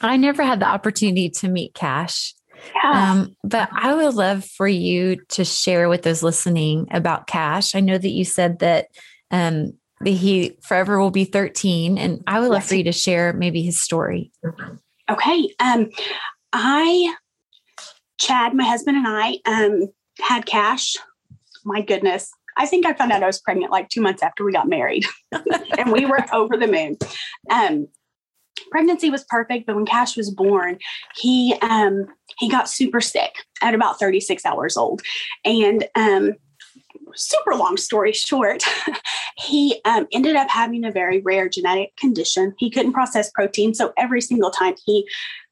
I 0.00 0.16
never 0.16 0.42
had 0.42 0.60
the 0.60 0.68
opportunity 0.68 1.30
to 1.30 1.48
meet 1.48 1.74
Cash. 1.74 2.34
Yeah. 2.82 3.12
Um, 3.12 3.36
but 3.44 3.68
I 3.72 3.94
would 3.94 4.14
love 4.14 4.44
for 4.44 4.68
you 4.68 5.16
to 5.30 5.44
share 5.44 5.88
with 5.88 6.02
those 6.02 6.22
listening 6.22 6.88
about 6.90 7.26
Cash. 7.26 7.74
I 7.74 7.80
know 7.80 7.98
that 7.98 8.10
you 8.10 8.24
said 8.24 8.58
that 8.60 8.88
um, 9.30 9.74
that 10.00 10.10
he 10.10 10.56
forever 10.62 11.00
will 11.00 11.10
be 11.10 11.24
13, 11.24 11.98
and 11.98 12.22
I 12.26 12.40
would 12.40 12.50
love 12.50 12.64
for 12.64 12.76
you 12.76 12.84
to 12.84 12.92
share 12.92 13.32
maybe 13.32 13.62
his 13.62 13.80
story. 13.80 14.30
Okay. 15.10 15.54
Um, 15.58 15.90
I, 16.52 17.14
Chad, 18.18 18.54
my 18.54 18.64
husband, 18.64 18.96
and 18.96 19.06
I 19.08 19.38
um, 19.44 19.88
had 20.20 20.46
Cash. 20.46 20.96
My 21.64 21.82
goodness. 21.82 22.30
I 22.56 22.66
think 22.66 22.86
I 22.86 22.94
found 22.94 23.12
out 23.12 23.22
I 23.22 23.26
was 23.26 23.40
pregnant 23.40 23.70
like 23.70 23.88
two 23.88 24.00
months 24.00 24.22
after 24.22 24.44
we 24.44 24.52
got 24.52 24.68
married, 24.68 25.04
and 25.78 25.92
we 25.92 26.06
were 26.06 26.24
over 26.32 26.56
the 26.56 26.66
moon. 26.66 26.96
Um, 27.50 27.88
pregnancy 28.70 29.10
was 29.10 29.24
perfect, 29.24 29.66
but 29.66 29.76
when 29.76 29.86
Cash 29.86 30.16
was 30.16 30.30
born, 30.30 30.78
he 31.16 31.54
um, 31.62 32.06
he 32.38 32.48
got 32.48 32.68
super 32.68 33.00
sick 33.00 33.34
at 33.62 33.74
about 33.74 33.98
36 33.98 34.44
hours 34.44 34.76
old, 34.76 35.02
and 35.44 35.86
um, 35.94 36.34
super 37.14 37.54
long 37.54 37.76
story 37.76 38.12
short, 38.12 38.62
he 39.38 39.80
um, 39.84 40.06
ended 40.12 40.36
up 40.36 40.48
having 40.48 40.84
a 40.84 40.92
very 40.92 41.20
rare 41.20 41.48
genetic 41.48 41.96
condition. 41.96 42.54
He 42.58 42.70
couldn't 42.70 42.92
process 42.92 43.30
protein, 43.30 43.74
so 43.74 43.92
every 43.96 44.20
single 44.20 44.50
time 44.50 44.74
he 44.84 45.08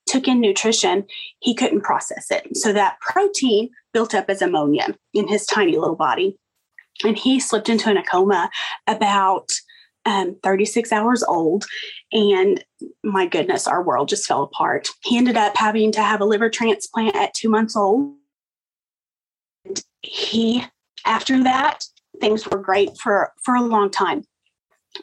took 0.06 0.28
in 0.28 0.40
nutrition, 0.40 1.04
he 1.40 1.54
couldn't 1.54 1.82
process 1.82 2.30
it. 2.30 2.56
So 2.56 2.72
that 2.72 2.98
protein 3.00 3.70
built 3.92 4.14
up 4.14 4.30
as 4.30 4.40
ammonia 4.40 4.96
in 5.12 5.28
his 5.28 5.46
tiny 5.46 5.76
little 5.76 5.96
body. 5.96 6.38
And 7.04 7.18
he 7.18 7.40
slipped 7.40 7.68
into 7.68 7.90
a 7.90 8.02
coma 8.02 8.50
about 8.86 9.50
um, 10.06 10.36
36 10.42 10.92
hours 10.92 11.22
old. 11.24 11.64
And 12.12 12.64
my 13.02 13.26
goodness, 13.26 13.66
our 13.66 13.82
world 13.82 14.08
just 14.08 14.26
fell 14.26 14.42
apart. 14.42 14.88
He 15.02 15.18
ended 15.18 15.36
up 15.36 15.56
having 15.56 15.92
to 15.92 16.02
have 16.02 16.20
a 16.20 16.24
liver 16.24 16.48
transplant 16.48 17.16
at 17.16 17.34
two 17.34 17.50
months 17.50 17.76
old. 17.76 18.14
And 19.64 19.82
he, 20.02 20.64
after 21.04 21.42
that, 21.42 21.84
things 22.20 22.46
were 22.46 22.58
great 22.58 22.96
for, 23.02 23.32
for 23.44 23.56
a 23.56 23.62
long 23.62 23.90
time. 23.90 24.22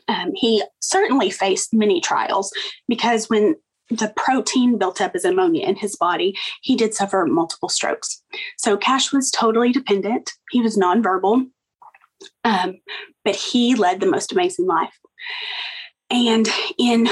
Um, 0.07 0.31
he 0.33 0.63
certainly 0.79 1.29
faced 1.29 1.73
many 1.73 2.01
trials 2.01 2.51
because 2.87 3.29
when 3.29 3.55
the 3.89 4.11
protein 4.15 4.77
built 4.77 5.01
up 5.01 5.11
as 5.13 5.25
ammonia 5.25 5.67
in 5.67 5.75
his 5.75 5.95
body, 5.95 6.35
he 6.61 6.75
did 6.75 6.93
suffer 6.93 7.25
multiple 7.29 7.69
strokes. 7.69 8.23
So 8.57 8.77
Cash 8.77 9.11
was 9.11 9.29
totally 9.29 9.71
dependent. 9.71 10.31
He 10.49 10.61
was 10.61 10.77
nonverbal. 10.77 11.45
Um, 12.43 12.77
but 13.23 13.35
he 13.35 13.75
led 13.75 13.99
the 13.99 14.09
most 14.09 14.31
amazing 14.31 14.67
life. 14.67 14.97
And 16.09 16.47
in 16.77 17.07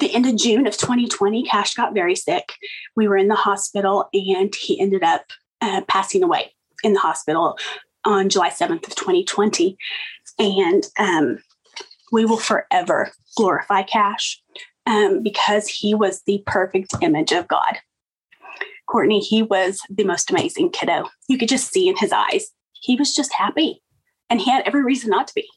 the 0.00 0.14
end 0.14 0.26
of 0.26 0.36
June 0.36 0.66
of 0.66 0.76
2020, 0.76 1.44
Cash 1.44 1.74
got 1.74 1.94
very 1.94 2.14
sick. 2.14 2.52
We 2.96 3.08
were 3.08 3.16
in 3.16 3.28
the 3.28 3.34
hospital 3.34 4.08
and 4.12 4.54
he 4.54 4.80
ended 4.80 5.02
up 5.02 5.24
uh, 5.60 5.82
passing 5.88 6.22
away 6.22 6.52
in 6.82 6.92
the 6.92 7.00
hospital 7.00 7.56
on 8.04 8.28
July 8.28 8.50
7th 8.50 8.86
of 8.86 8.94
2020. 8.94 9.76
And 10.38 10.86
um, 10.98 11.38
we 12.12 12.24
will 12.24 12.36
forever 12.36 13.10
glorify 13.36 13.82
Cash 13.82 14.40
um, 14.86 15.22
because 15.22 15.66
he 15.68 15.94
was 15.94 16.22
the 16.26 16.42
perfect 16.46 16.94
image 17.00 17.32
of 17.32 17.48
God. 17.48 17.78
Courtney, 18.86 19.20
he 19.20 19.42
was 19.42 19.80
the 19.90 20.04
most 20.04 20.30
amazing 20.30 20.70
kiddo. 20.70 21.08
You 21.28 21.38
could 21.38 21.48
just 21.48 21.72
see 21.72 21.88
in 21.88 21.96
his 21.96 22.12
eyes. 22.12 22.50
He 22.72 22.96
was 22.96 23.14
just 23.14 23.32
happy. 23.32 23.82
And 24.28 24.40
he 24.40 24.50
had 24.50 24.66
every 24.66 24.84
reason 24.84 25.10
not 25.10 25.28
to 25.28 25.34
be. 25.34 25.48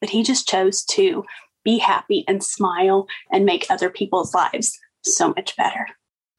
But 0.00 0.10
he 0.10 0.22
just 0.22 0.48
chose 0.48 0.84
to 0.86 1.24
be 1.64 1.78
happy 1.78 2.24
and 2.28 2.44
smile 2.44 3.06
and 3.32 3.44
make 3.44 3.66
other 3.70 3.88
people's 3.88 4.34
lives 4.34 4.78
so 5.02 5.28
much 5.28 5.56
better. 5.56 5.86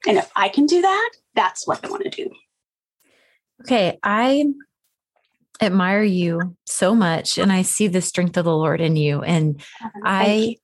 And 0.07 0.17
if 0.17 0.31
I 0.36 0.50
can 0.50 0.65
do 0.65 0.81
that, 0.81 1.12
that's 1.34 1.67
what 1.67 1.84
I 1.84 1.89
want 1.89 2.03
to 2.03 2.10
do. 2.10 2.29
Okay. 3.62 3.98
I 4.03 4.45
admire 5.62 6.03
you 6.03 6.55
so 6.65 6.93
much 6.93 7.38
and 7.38 7.51
I 7.51 7.62
see 7.62 7.88
the 7.88 8.01
strength 8.01 8.38
of 8.38 8.45
the 8.45 8.55
Lord 8.55 8.81
in 8.81 8.95
you. 8.95 9.22
And 9.22 9.62
uh, 9.81 9.88
I 10.03 10.57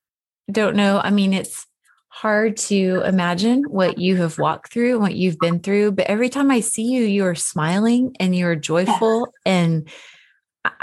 don't 0.52 0.76
know. 0.76 1.00
I 1.04 1.10
mean, 1.10 1.34
it's 1.34 1.66
hard 2.10 2.58
to 2.58 3.02
imagine 3.06 3.64
what 3.64 3.98
you 3.98 4.18
have 4.18 4.38
walked 4.38 4.72
through 4.72 4.94
and 4.94 5.02
what 5.02 5.16
you've 5.16 5.40
been 5.40 5.60
through. 5.60 5.94
But 5.94 6.08
every 6.08 6.30
time 6.30 6.52
I 6.52 6.60
see 6.60 6.84
you, 6.84 7.04
you 7.04 7.26
are 7.26 7.36
smiling 7.36 8.16
and 8.20 8.36
you're 8.36 8.56
joyful. 8.56 9.34
And 9.46 9.90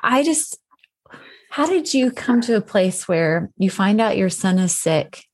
I 0.02 0.22
just, 0.22 0.58
how 1.50 1.66
did 1.66 1.92
you 1.94 2.10
come 2.10 2.40
to 2.42 2.56
a 2.56 2.60
place 2.60 3.08
where 3.08 3.50
you 3.56 3.70
find 3.70 4.00
out 4.00 4.16
your 4.16 4.30
son 4.30 4.58
is 4.58 4.78
sick, 4.78 5.24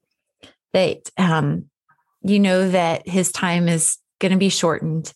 that 0.72 1.10
um, 1.18 1.66
you 2.22 2.38
know 2.38 2.68
that 2.70 3.08
his 3.08 3.32
time 3.32 3.68
is 3.68 3.98
going 4.20 4.32
to 4.32 4.38
be 4.38 4.48
shortened, 4.48 5.12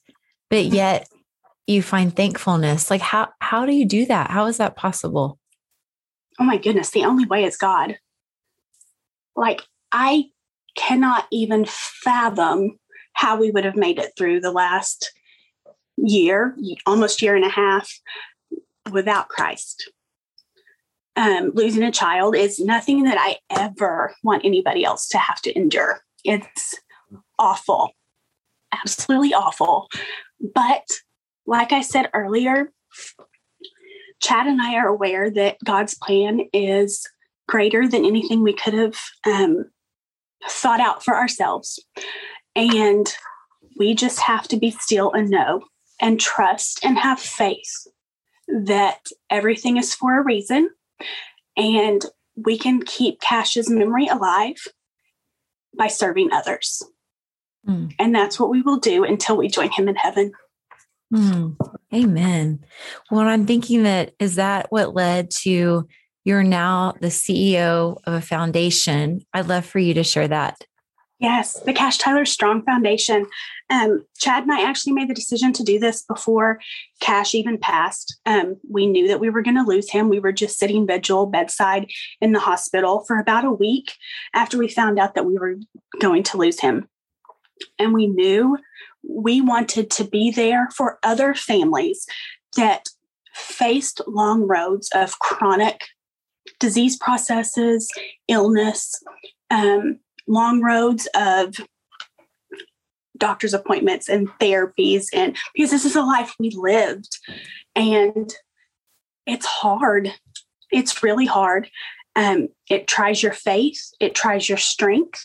but 0.51 0.67
mm-hmm. 0.67 0.75
yet 0.75 1.09
you 1.67 1.83
find 1.83 2.15
thankfulness? 2.15 2.91
Like 2.91 3.01
how 3.01 3.29
how 3.41 3.67
do 3.67 3.73
you 3.73 3.87
do 3.87 4.07
that? 4.07 4.31
How 4.31 4.47
is 4.47 4.59
that 4.59 4.77
possible? 4.77 5.39
Oh 6.39 6.45
my 6.45 6.57
goodness, 6.57 6.91
the 6.91 7.05
only 7.05 7.27
way 7.27 7.45
is 7.45 7.57
God. 7.57 7.99
Like 9.35 9.63
I 9.93 10.27
cannot 10.77 11.27
even 11.33 11.65
fathom 11.69 12.79
how 13.15 13.39
we 13.39 13.51
would 13.51 13.65
have 13.65 13.77
made 13.77 13.99
it 13.99 14.13
through 14.17 14.41
the 14.41 14.53
last 14.53 15.13
year, 15.97 16.57
almost 16.87 17.21
year 17.21 17.35
and 17.35 17.45
a 17.45 17.49
half 17.49 17.91
without 18.93 19.29
Christ. 19.29 19.91
Um, 21.17 21.51
losing 21.55 21.83
a 21.83 21.91
child 21.91 22.37
is 22.37 22.61
nothing 22.61 23.03
that 23.05 23.19
I 23.19 23.39
ever 23.51 24.15
want 24.23 24.45
anybody 24.45 24.85
else 24.85 25.09
to 25.09 25.19
have 25.19 25.41
to 25.43 25.57
endure. 25.57 26.01
It's 26.25 26.77
awful, 27.39 27.91
absolutely 28.73 29.35
awful. 29.35 29.89
But 30.55 30.87
like 31.47 31.73
I 31.73 31.81
said 31.81 32.11
earlier, 32.15 32.73
Chad 34.21 34.47
and 34.47 34.61
I 34.61 34.77
are 34.77 34.89
aware 34.89 35.31
that 35.31 35.59
God's 35.65 35.95
plan 35.95 36.43
is 36.53 37.07
greater 37.49 37.89
than 37.89 38.05
anything 38.05 38.43
we 38.43 38.53
could 38.53 38.75
have 38.75 38.97
um, 39.27 39.71
thought 40.49 40.81
out 40.81 41.05
for 41.05 41.17
ourselves. 41.17 41.81
And 42.55 43.13
we 43.77 43.95
just 43.95 44.21
have 44.21 44.47
to 44.49 44.57
be 44.57 44.71
still 44.71 45.13
and 45.13 45.31
know 45.31 45.63
and 46.01 46.21
trust 46.21 46.85
and 46.85 46.99
have 46.99 47.19
faith 47.19 47.87
that 48.49 49.09
everything 49.31 49.77
is 49.77 49.95
for 49.95 50.19
a 50.19 50.25
reason 50.25 50.71
and 51.57 52.05
we 52.37 52.57
can 52.57 52.83
keep 52.83 53.21
Cash's 53.21 53.69
memory 53.69 54.07
alive 54.07 54.57
by 55.77 55.89
serving 55.89 56.33
others. 56.33 56.83
Mm. 57.67 57.93
And 57.99 58.15
that's 58.15 58.39
what 58.39 58.51
we 58.51 58.63
will 58.63 58.79
do 58.79 59.05
until 59.05 59.37
we 59.37 59.49
join 59.49 59.71
him 59.71 59.89
in 59.89 59.97
heaven. 59.97 60.33
Mm. 61.13 61.57
Amen. 61.93 62.65
Well, 63.11 63.27
I'm 63.27 63.47
thinking 63.47 63.83
that 63.83 64.15
is 64.19 64.37
that 64.37 64.67
what 64.71 64.95
led 64.95 65.31
to 65.43 65.89
you're 66.25 66.43
now 66.43 66.93
the 67.01 67.07
CEO 67.07 67.97
of 68.05 68.15
a 68.15 68.21
foundation. 68.21 69.23
I'd 69.33 69.49
love 69.49 69.65
for 69.65 69.79
you 69.79 69.95
to 69.95 70.05
share 70.05 70.29
that. 70.29 70.59
Yes, 71.21 71.55
the 71.61 71.73
Cash 71.73 71.99
Tyler 71.99 72.25
Strong 72.25 72.63
Foundation. 72.63 73.27
Um, 73.71 74.05
Chad 74.19 74.45
and 74.45 74.53
I 74.53 74.63
actually 74.63 74.93
made 74.93 75.09
the 75.09 75.15
decision 75.15 75.53
to 75.55 75.65
do 75.65 75.79
this 75.81 76.03
before 76.03 76.61
Cash 77.01 77.35
even 77.35 77.59
passed. 77.59 78.21
Um, 78.25 78.57
we 78.71 78.87
knew 78.87 79.09
that 79.09 79.19
we 79.19 79.29
were 79.29 79.43
going 79.43 79.57
to 79.57 79.69
lose 79.69 79.91
him. 79.91 80.09
We 80.09 80.21
were 80.21 80.33
just 80.33 80.59
sitting 80.59 80.87
vigil 80.87 81.27
bedside 81.27 81.91
in 82.21 82.33
the 82.33 82.39
hospital 82.39 83.05
for 83.05 83.19
about 83.19 83.45
a 83.45 83.51
week 83.51 83.95
after 84.33 84.59
we 84.59 84.69
found 84.69 85.01
out 85.01 85.17
that 85.17 85.27
we 85.27 85.37
were 85.37 85.57
going 86.01 86.23
to 86.25 86.37
lose 86.37 86.61
him. 86.61 86.89
And 87.81 87.93
we 87.93 88.07
knew 88.07 88.57
we 89.03 89.41
wanted 89.41 89.91
to 89.93 90.05
be 90.05 90.31
there 90.31 90.69
for 90.77 91.01
other 91.03 91.35
families 91.35 92.07
that 92.57 92.89
faced 93.35 94.01
long 94.07 94.43
roads 94.43 94.89
of 94.95 95.19
chronic 95.19 95.81
disease 96.61 96.97
processes, 96.97 97.89
illness, 98.29 98.95
um, 99.51 99.99
long 100.29 100.61
roads 100.61 101.09
of 101.15 101.57
doctor's 103.17 103.55
appointments 103.55 104.09
and 104.09 104.29
therapies 104.41 105.07
and 105.13 105.37
because 105.55 105.71
this 105.71 105.85
is 105.85 105.97
a 105.97 106.03
life 106.03 106.35
we 106.39 106.51
lived. 106.51 107.19
And 107.75 108.33
it's 109.27 109.47
hard. 109.47 110.13
It's 110.71 111.03
really 111.03 111.27
hard. 111.27 111.69
Um, 112.15 112.49
it 112.71 112.87
tries 112.87 113.23
your 113.23 113.33
faith. 113.33 113.81
It 114.01 114.15
tries 114.15 114.49
your 114.49 114.59
strength. 114.59 115.25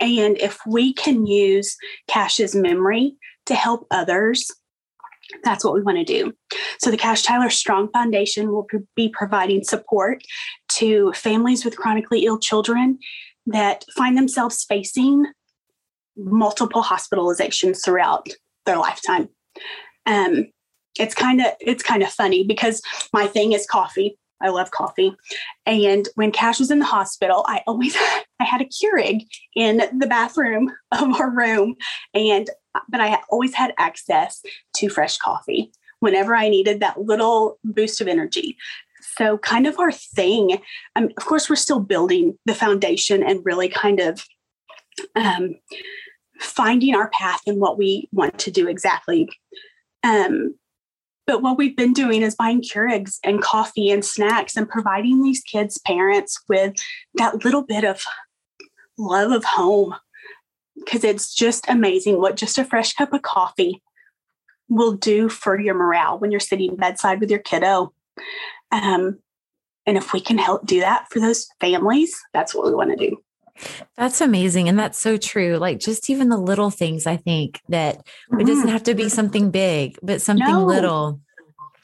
And 0.00 0.38
if 0.38 0.58
we 0.66 0.94
can 0.94 1.26
use 1.26 1.76
Cash's 2.08 2.54
memory 2.54 3.16
to 3.46 3.54
help 3.54 3.86
others 3.90 4.50
that's 5.44 5.64
what 5.64 5.74
we 5.74 5.82
want 5.82 5.98
to 5.98 6.04
do. 6.04 6.32
So, 6.80 6.90
the 6.90 6.96
Cash 6.96 7.22
Tyler 7.22 7.50
Strong 7.50 7.90
Foundation 7.92 8.50
will 8.50 8.66
be 8.96 9.08
providing 9.08 9.62
support 9.62 10.22
to 10.70 11.12
families 11.12 11.64
with 11.64 11.76
chronically 11.76 12.24
ill 12.24 12.38
children 12.38 12.98
that 13.52 13.84
find 13.96 14.16
themselves 14.16 14.64
facing 14.64 15.26
multiple 16.16 16.82
hospitalizations 16.82 17.84
throughout 17.84 18.28
their 18.66 18.76
lifetime. 18.76 19.28
Um, 20.06 20.46
it's 20.98 21.14
kind 21.14 21.40
of 21.40 21.46
it's 21.60 21.82
kind 21.82 22.02
of 22.02 22.10
funny 22.10 22.44
because 22.44 22.82
my 23.12 23.26
thing 23.26 23.52
is 23.52 23.66
coffee. 23.66 24.16
I 24.42 24.48
love 24.48 24.70
coffee, 24.70 25.14
and 25.66 26.08
when 26.14 26.32
Cash 26.32 26.60
was 26.60 26.70
in 26.70 26.78
the 26.78 26.86
hospital, 26.86 27.44
I 27.46 27.62
always 27.66 27.96
I 28.40 28.44
had 28.44 28.62
a 28.62 28.66
Keurig 28.66 29.22
in 29.54 29.82
the 29.98 30.06
bathroom 30.06 30.72
of 30.92 31.20
our 31.20 31.30
room, 31.30 31.76
and 32.14 32.48
but 32.88 33.00
I 33.00 33.20
always 33.30 33.54
had 33.54 33.74
access 33.78 34.40
to 34.76 34.88
fresh 34.88 35.18
coffee 35.18 35.72
whenever 36.00 36.34
I 36.34 36.48
needed 36.48 36.80
that 36.80 37.00
little 37.00 37.58
boost 37.62 38.00
of 38.00 38.08
energy. 38.08 38.56
So, 39.16 39.38
kind 39.38 39.66
of 39.66 39.78
our 39.78 39.92
thing, 39.92 40.60
um, 40.96 41.08
of 41.16 41.24
course, 41.24 41.48
we're 41.48 41.56
still 41.56 41.80
building 41.80 42.38
the 42.46 42.54
foundation 42.54 43.22
and 43.22 43.44
really 43.44 43.68
kind 43.68 44.00
of 44.00 44.24
um, 45.16 45.56
finding 46.38 46.94
our 46.94 47.10
path 47.10 47.40
and 47.46 47.60
what 47.60 47.78
we 47.78 48.08
want 48.12 48.38
to 48.40 48.50
do 48.50 48.68
exactly. 48.68 49.28
Um, 50.02 50.54
but 51.26 51.42
what 51.42 51.58
we've 51.58 51.76
been 51.76 51.92
doing 51.92 52.22
is 52.22 52.34
buying 52.34 52.62
Keurigs 52.62 53.18
and 53.22 53.40
coffee 53.40 53.90
and 53.90 54.04
snacks 54.04 54.56
and 54.56 54.68
providing 54.68 55.22
these 55.22 55.42
kids' 55.42 55.78
parents 55.78 56.40
with 56.48 56.74
that 57.14 57.44
little 57.44 57.62
bit 57.62 57.84
of 57.84 58.02
love 58.98 59.30
of 59.30 59.44
home 59.44 59.94
because 60.76 61.04
it's 61.04 61.34
just 61.34 61.68
amazing 61.68 62.20
what 62.20 62.36
just 62.36 62.58
a 62.58 62.64
fresh 62.64 62.94
cup 62.94 63.12
of 63.12 63.22
coffee 63.22 63.82
will 64.68 64.92
do 64.92 65.28
for 65.28 65.58
your 65.60 65.74
morale 65.74 66.18
when 66.18 66.30
you're 66.30 66.40
sitting 66.40 66.76
bedside 66.76 67.20
with 67.20 67.30
your 67.30 67.40
kiddo. 67.40 67.92
Um, 68.72 69.18
and 69.86 69.96
if 69.96 70.12
we 70.12 70.20
can 70.20 70.38
help 70.38 70.66
do 70.66 70.80
that 70.80 71.06
for 71.10 71.20
those 71.20 71.48
families, 71.60 72.16
that's 72.32 72.54
what 72.54 72.66
we 72.66 72.74
want 72.74 72.90
to 72.90 73.08
do. 73.08 73.16
That's 73.96 74.20
amazing. 74.20 74.68
And 74.68 74.78
that's 74.78 74.98
so 74.98 75.16
true. 75.16 75.56
Like 75.56 75.80
just 75.80 76.08
even 76.08 76.28
the 76.28 76.38
little 76.38 76.70
things, 76.70 77.06
I 77.06 77.16
think 77.16 77.60
that 77.68 77.98
mm-hmm. 77.98 78.40
it 78.40 78.46
doesn't 78.46 78.64
mm-hmm. 78.64 78.72
have 78.72 78.82
to 78.84 78.94
be 78.94 79.08
something 79.08 79.50
big, 79.50 79.98
but 80.02 80.22
something 80.22 80.46
no. 80.46 80.64
little. 80.64 81.20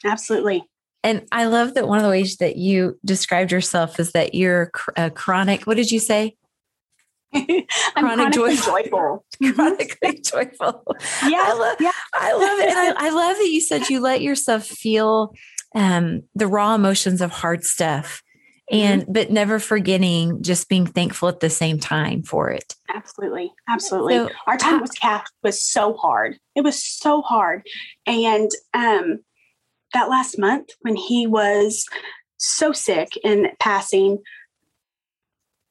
Absolutely. 0.05 0.63
And 1.03 1.25
I 1.31 1.45
love 1.45 1.75
that 1.75 1.87
one 1.87 1.97
of 1.97 2.03
the 2.03 2.09
ways 2.09 2.37
that 2.37 2.57
you 2.57 2.99
described 3.05 3.51
yourself 3.51 3.99
is 3.99 4.11
that 4.11 4.33
you're 4.33 4.71
a 4.95 5.09
chronic, 5.11 5.63
what 5.63 5.77
did 5.77 5.91
you 5.91 5.99
say? 5.99 6.35
chronic 7.95 8.33
joyful. 8.33 8.73
joyful. 8.73 9.25
chronically 9.53 10.21
joyful. 10.21 10.83
Yeah, 11.23 11.43
I 11.43 11.53
love, 11.53 11.77
yeah. 11.79 11.91
I 12.13 12.33
love 12.33 12.59
it. 12.59 12.69
And 12.69 12.77
I, 12.77 12.93
I, 13.07 13.09
love 13.09 13.37
that 13.37 13.49
you 13.49 13.61
said 13.61 13.89
you 13.89 13.99
let 13.99 14.21
yourself 14.21 14.65
feel 14.65 15.33
um, 15.77 16.23
the 16.33 16.47
raw 16.47 16.73
emotions 16.73 17.21
of 17.21 17.31
hard 17.31 17.63
stuff, 17.63 18.23
and 18.71 19.03
mm-hmm. 19.03 19.11
but 19.11 19.29
never 19.29 19.59
forgetting 19.59 20.41
just 20.41 20.67
being 20.69 20.87
thankful 20.87 21.29
at 21.29 21.39
the 21.39 21.51
same 21.51 21.79
time 21.79 22.23
for 22.23 22.49
it. 22.49 22.73
Absolutely, 22.93 23.53
absolutely. 23.69 24.15
So, 24.15 24.29
Our 24.47 24.57
time 24.57 24.81
with 24.81 24.99
Cash 24.99 25.27
was 25.43 25.61
so 25.61 25.93
hard. 25.93 26.39
It 26.55 26.61
was 26.61 26.83
so 26.83 27.21
hard, 27.21 27.61
and 28.07 28.49
um, 28.73 29.19
that 29.93 30.09
last 30.09 30.39
month 30.39 30.69
when 30.81 30.95
he 30.95 31.27
was 31.27 31.85
so 32.37 32.71
sick 32.71 33.09
and 33.23 33.49
passing 33.59 34.17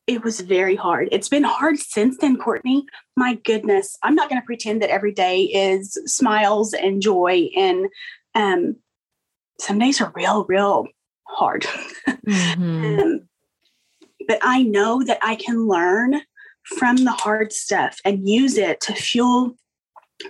it 0.06 0.22
was 0.22 0.38
very 0.38 0.76
hard. 0.76 1.08
It's 1.10 1.28
been 1.28 1.42
hard 1.42 1.80
since 1.80 2.16
then, 2.18 2.36
Courtney. 2.36 2.84
My 3.16 3.34
goodness, 3.34 3.98
I'm 4.04 4.14
not 4.14 4.28
going 4.28 4.40
to 4.40 4.46
pretend 4.46 4.80
that 4.82 4.90
every 4.90 5.12
day 5.12 5.42
is 5.42 6.00
smiles 6.06 6.72
and 6.74 7.02
joy. 7.02 7.48
And 7.56 7.86
um, 8.36 8.76
some 9.60 9.78
days 9.78 10.00
are 10.00 10.12
real, 10.14 10.44
real 10.48 10.86
hard. 11.24 11.66
Mm-hmm. 12.08 12.84
um, 13.00 13.28
but 14.28 14.38
I 14.42 14.62
know 14.62 15.02
that 15.04 15.18
I 15.22 15.36
can 15.36 15.66
learn 15.66 16.20
from 16.64 16.96
the 16.96 17.12
hard 17.12 17.52
stuff 17.52 17.98
and 18.04 18.28
use 18.28 18.58
it 18.58 18.80
to 18.82 18.92
fuel 18.92 19.56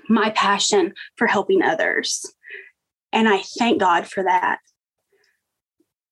my 0.09 0.31
passion 0.31 0.93
for 1.17 1.27
helping 1.27 1.63
others. 1.63 2.25
And 3.13 3.29
I 3.29 3.43
thank 3.59 3.81
God 3.81 4.07
for 4.07 4.23
that. 4.25 4.59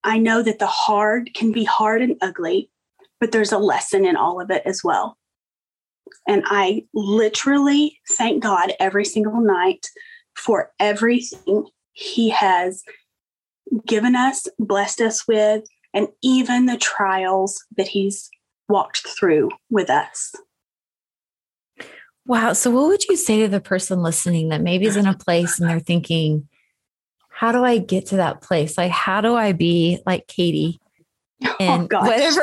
I 0.02 0.18
know 0.18 0.42
that 0.42 0.59
the 0.59 0.66
hard 0.66 1.30
can 1.35 1.52
be 1.52 1.64
hard 1.64 2.02
and 2.02 2.16
ugly, 2.21 2.71
but 3.21 3.33
there's 3.33 3.52
a 3.52 3.59
lesson 3.59 4.04
in 4.04 4.16
all 4.16 4.40
of 4.40 4.50
it 4.50 4.62
as 4.64 4.83
well. 4.85 5.18
And 6.26 6.42
I 6.47 6.85
literally 6.94 7.99
thank 8.16 8.42
God 8.42 8.73
every 8.80 9.04
single 9.04 9.40
night 9.40 9.87
for 10.37 10.73
everything 10.78 11.66
He 11.92 12.30
has 12.30 12.83
given 13.86 14.16
us, 14.16 14.46
blessed 14.58 15.00
us 15.00 15.26
with, 15.26 15.64
and 15.92 16.08
even 16.22 16.66
the 16.66 16.76
trials 16.76 17.62
that 17.76 17.88
He's 17.88 18.30
walked 18.68 19.06
through 19.06 19.50
with 19.70 19.90
us. 19.90 20.32
Wow. 22.26 22.54
So, 22.54 22.70
what 22.70 22.88
would 22.88 23.04
you 23.04 23.16
say 23.16 23.40
to 23.42 23.48
the 23.48 23.60
person 23.60 24.02
listening 24.02 24.48
that 24.48 24.62
maybe 24.62 24.86
is 24.86 24.96
in 24.96 25.06
a 25.06 25.16
place 25.16 25.60
and 25.60 25.68
they're 25.68 25.80
thinking, 25.80 26.48
how 27.28 27.52
do 27.52 27.64
I 27.64 27.78
get 27.78 28.06
to 28.06 28.16
that 28.16 28.40
place? 28.40 28.78
Like, 28.78 28.92
how 28.92 29.20
do 29.20 29.34
I 29.34 29.52
be 29.52 29.98
like 30.06 30.26
Katy? 30.26 30.80
Oh, 31.46 31.56
and 31.60 31.92
oh, 31.92 32.00
whatever, 32.00 32.42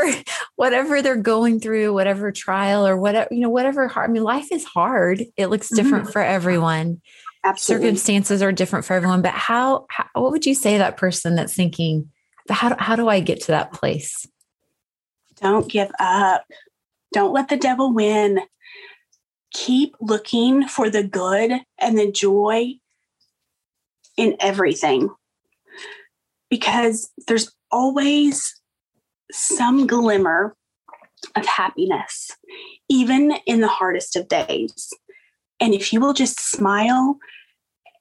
whatever 0.57 1.01
they're 1.01 1.15
going 1.15 1.59
through, 1.59 1.91
whatever 1.91 2.31
trial 2.31 2.85
or 2.85 2.95
whatever, 2.95 3.29
you 3.31 3.39
know, 3.39 3.50
whatever 3.50 3.88
hard. 3.88 4.07
I 4.07 4.13
mean, 4.13 4.21
life 4.21 4.50
is 4.51 4.63
hard. 4.63 5.23
It 5.38 5.47
looks 5.47 5.69
different 5.69 6.03
mm-hmm. 6.03 6.11
for 6.11 6.21
everyone. 6.21 7.01
Absolutely. 7.43 7.88
Circumstances 7.88 8.41
are 8.41 8.51
different 8.51 8.86
for 8.86 8.93
everyone. 8.93 9.21
But 9.21 9.33
how, 9.33 9.86
how, 9.89 10.05
what 10.13 10.31
would 10.31 10.45
you 10.45 10.53
say 10.53 10.74
to 10.74 10.77
that 10.79 10.98
person 10.98 11.36
that's 11.36 11.53
thinking, 11.53 12.10
how, 12.50 12.75
how 12.77 12.95
do 12.95 13.07
I 13.07 13.19
get 13.19 13.41
to 13.41 13.48
that 13.48 13.74
place? 13.74 14.27
Don't 15.41 15.69
give 15.69 15.91
up. 16.00 16.45
Don't 17.13 17.33
let 17.33 17.50
the 17.50 17.57
devil 17.57 17.93
win. 17.93 18.41
Keep 19.53 19.95
looking 20.00 20.67
for 20.67 20.89
the 20.89 21.03
good 21.03 21.51
and 21.79 21.98
the 21.98 22.12
joy 22.12 22.74
in 24.17 24.36
everything 24.39 25.10
because 26.50 27.12
there's 27.27 27.51
always 27.71 28.60
some 29.31 29.88
glimmer 29.88 30.55
of 31.36 31.45
happiness, 31.45 32.31
even 32.89 33.33
in 33.45 33.62
the 33.62 33.67
hardest 33.67 34.15
of 34.15 34.27
days. 34.27 34.89
And 35.62 35.75
if 35.75 35.94
you 35.94 36.01
will 36.01 36.13
just 36.13 36.39
smile 36.39 37.18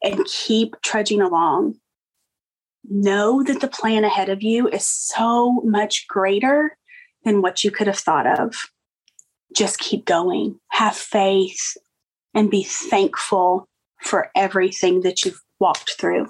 and 0.02 0.24
keep 0.24 0.74
trudging 0.82 1.20
along, 1.20 1.76
know 2.88 3.42
that 3.42 3.60
the 3.60 3.68
plan 3.68 4.02
ahead 4.02 4.30
of 4.30 4.42
you 4.42 4.66
is 4.68 4.86
so 4.86 5.60
much 5.62 6.06
greater 6.08 6.76
than 7.24 7.42
what 7.42 7.62
you 7.62 7.70
could 7.70 7.86
have 7.86 7.98
thought 7.98 8.26
of. 8.26 8.54
Just 9.54 9.78
keep 9.78 10.06
going, 10.06 10.58
have 10.70 10.96
faith, 10.96 11.76
and 12.34 12.50
be 12.50 12.62
thankful 12.62 13.68
for 14.00 14.30
everything 14.34 15.02
that 15.02 15.24
you've 15.24 15.42
walked 15.58 15.96
through. 15.98 16.28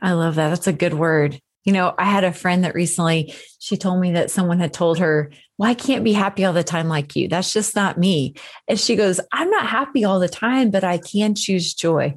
I 0.00 0.12
love 0.12 0.36
that. 0.36 0.48
That's 0.48 0.66
a 0.66 0.72
good 0.72 0.94
word. 0.94 1.38
You 1.64 1.72
know, 1.72 1.94
I 1.98 2.04
had 2.04 2.24
a 2.24 2.32
friend 2.32 2.64
that 2.64 2.74
recently 2.74 3.34
she 3.58 3.76
told 3.76 4.00
me 4.00 4.12
that 4.12 4.30
someone 4.30 4.58
had 4.58 4.72
told 4.72 4.98
her, 4.98 5.30
Well, 5.58 5.70
I 5.70 5.74
can't 5.74 6.04
be 6.04 6.12
happy 6.12 6.44
all 6.44 6.52
the 6.52 6.64
time 6.64 6.88
like 6.88 7.16
you. 7.16 7.28
That's 7.28 7.52
just 7.52 7.74
not 7.74 7.98
me. 7.98 8.34
And 8.68 8.78
she 8.78 8.96
goes, 8.96 9.20
I'm 9.32 9.50
not 9.50 9.66
happy 9.66 10.04
all 10.04 10.20
the 10.20 10.28
time, 10.28 10.70
but 10.70 10.84
I 10.84 10.98
can 10.98 11.34
choose 11.34 11.72
joy. 11.72 12.14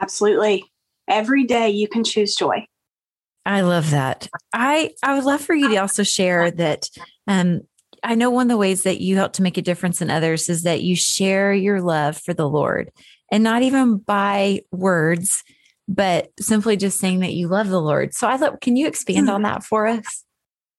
Absolutely. 0.00 0.64
Every 1.06 1.44
day 1.44 1.70
you 1.70 1.88
can 1.88 2.04
choose 2.04 2.34
joy. 2.34 2.66
I 3.44 3.62
love 3.62 3.90
that. 3.90 4.28
I 4.52 4.92
I 5.02 5.14
would 5.14 5.24
love 5.24 5.40
for 5.40 5.54
you 5.54 5.70
to 5.70 5.76
also 5.76 6.02
share 6.02 6.50
that 6.50 6.88
um 7.26 7.62
I 8.02 8.14
know 8.14 8.30
one 8.30 8.46
of 8.46 8.48
the 8.50 8.56
ways 8.56 8.82
that 8.84 9.00
you 9.00 9.16
help 9.16 9.32
to 9.34 9.42
make 9.42 9.56
a 9.56 9.62
difference 9.62 10.00
in 10.00 10.10
others 10.10 10.48
is 10.48 10.62
that 10.62 10.82
you 10.82 10.94
share 10.94 11.52
your 11.52 11.80
love 11.80 12.16
for 12.16 12.32
the 12.32 12.48
Lord 12.48 12.90
and 13.30 13.42
not 13.42 13.62
even 13.62 13.98
by 13.98 14.62
words, 14.70 15.42
but 15.88 16.30
simply 16.38 16.76
just 16.76 16.98
saying 16.98 17.20
that 17.20 17.32
you 17.32 17.48
love 17.48 17.68
the 17.68 17.80
Lord. 17.80 18.14
So 18.14 18.28
I 18.28 18.36
thought, 18.36 18.60
can 18.60 18.76
you 18.76 18.86
expand 18.86 19.30
on 19.30 19.42
that 19.42 19.64
for 19.64 19.86
us? 19.86 20.24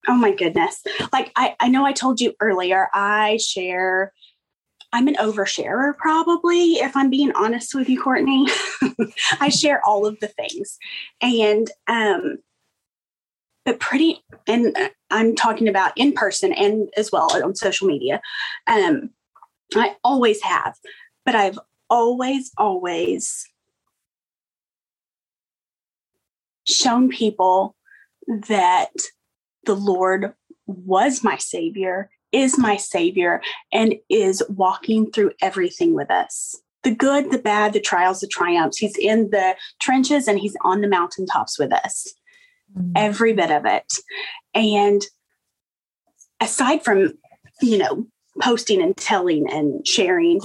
Oh 0.08 0.16
my 0.16 0.34
goodness. 0.34 0.82
Like 1.12 1.32
I, 1.36 1.56
I 1.60 1.68
know 1.68 1.84
I 1.84 1.92
told 1.92 2.22
you 2.22 2.34
earlier, 2.40 2.88
I 2.94 3.38
share, 3.38 4.14
I'm 4.94 5.08
an 5.08 5.16
oversharer 5.16 5.98
probably, 5.98 6.74
if 6.76 6.96
I'm 6.96 7.10
being 7.10 7.32
honest 7.34 7.74
with 7.74 7.90
you, 7.90 8.02
Courtney. 8.02 8.48
I 9.40 9.50
share 9.50 9.86
all 9.86 10.06
of 10.06 10.20
the 10.20 10.28
things. 10.28 10.78
And 11.22 11.70
um, 11.88 12.38
but 13.66 13.80
pretty 13.80 14.24
and 14.48 14.76
I'm 15.12 15.36
talking 15.36 15.68
about 15.68 15.92
in 15.96 16.14
person 16.14 16.54
and 16.54 16.90
as 16.96 17.12
well 17.12 17.30
on 17.44 17.56
social 17.56 17.88
media. 17.88 18.22
Um, 18.68 19.10
I 19.76 19.96
always 20.04 20.42
have, 20.42 20.76
but 21.26 21.36
I've 21.36 21.60
always, 21.90 22.52
always 22.58 23.46
shown 26.70 27.10
people 27.10 27.76
that 28.28 28.92
the 29.66 29.76
Lord 29.76 30.34
was 30.66 31.24
my 31.24 31.38
Savior, 31.38 32.10
is 32.32 32.58
my 32.58 32.78
Savior, 32.78 33.42
and 33.72 33.96
is 34.10 34.44
walking 34.50 35.12
through 35.12 35.32
everything 35.42 35.94
with 35.94 36.12
us 36.12 36.56
the 36.84 36.96
good, 36.96 37.32
the 37.32 37.38
bad, 37.38 37.74
the 37.74 37.80
trials, 37.80 38.22
the 38.22 38.28
triumphs. 38.28 38.78
He's 38.78 38.98
in 38.98 39.30
the 39.32 39.56
trenches 39.80 40.28
and 40.28 40.40
he's 40.40 40.56
on 40.64 40.82
the 40.82 40.88
mountaintops 40.88 41.60
with 41.60 41.74
us, 41.74 42.14
mm-hmm. 42.76 42.92
every 42.96 43.34
bit 43.34 43.52
of 43.52 43.66
it. 43.66 43.92
And 44.54 45.02
aside 46.40 46.84
from, 46.84 47.14
you 47.62 47.78
know, 47.78 48.08
posting 48.42 48.82
and 48.82 48.96
telling 48.96 49.52
and 49.52 49.86
sharing, 49.86 50.42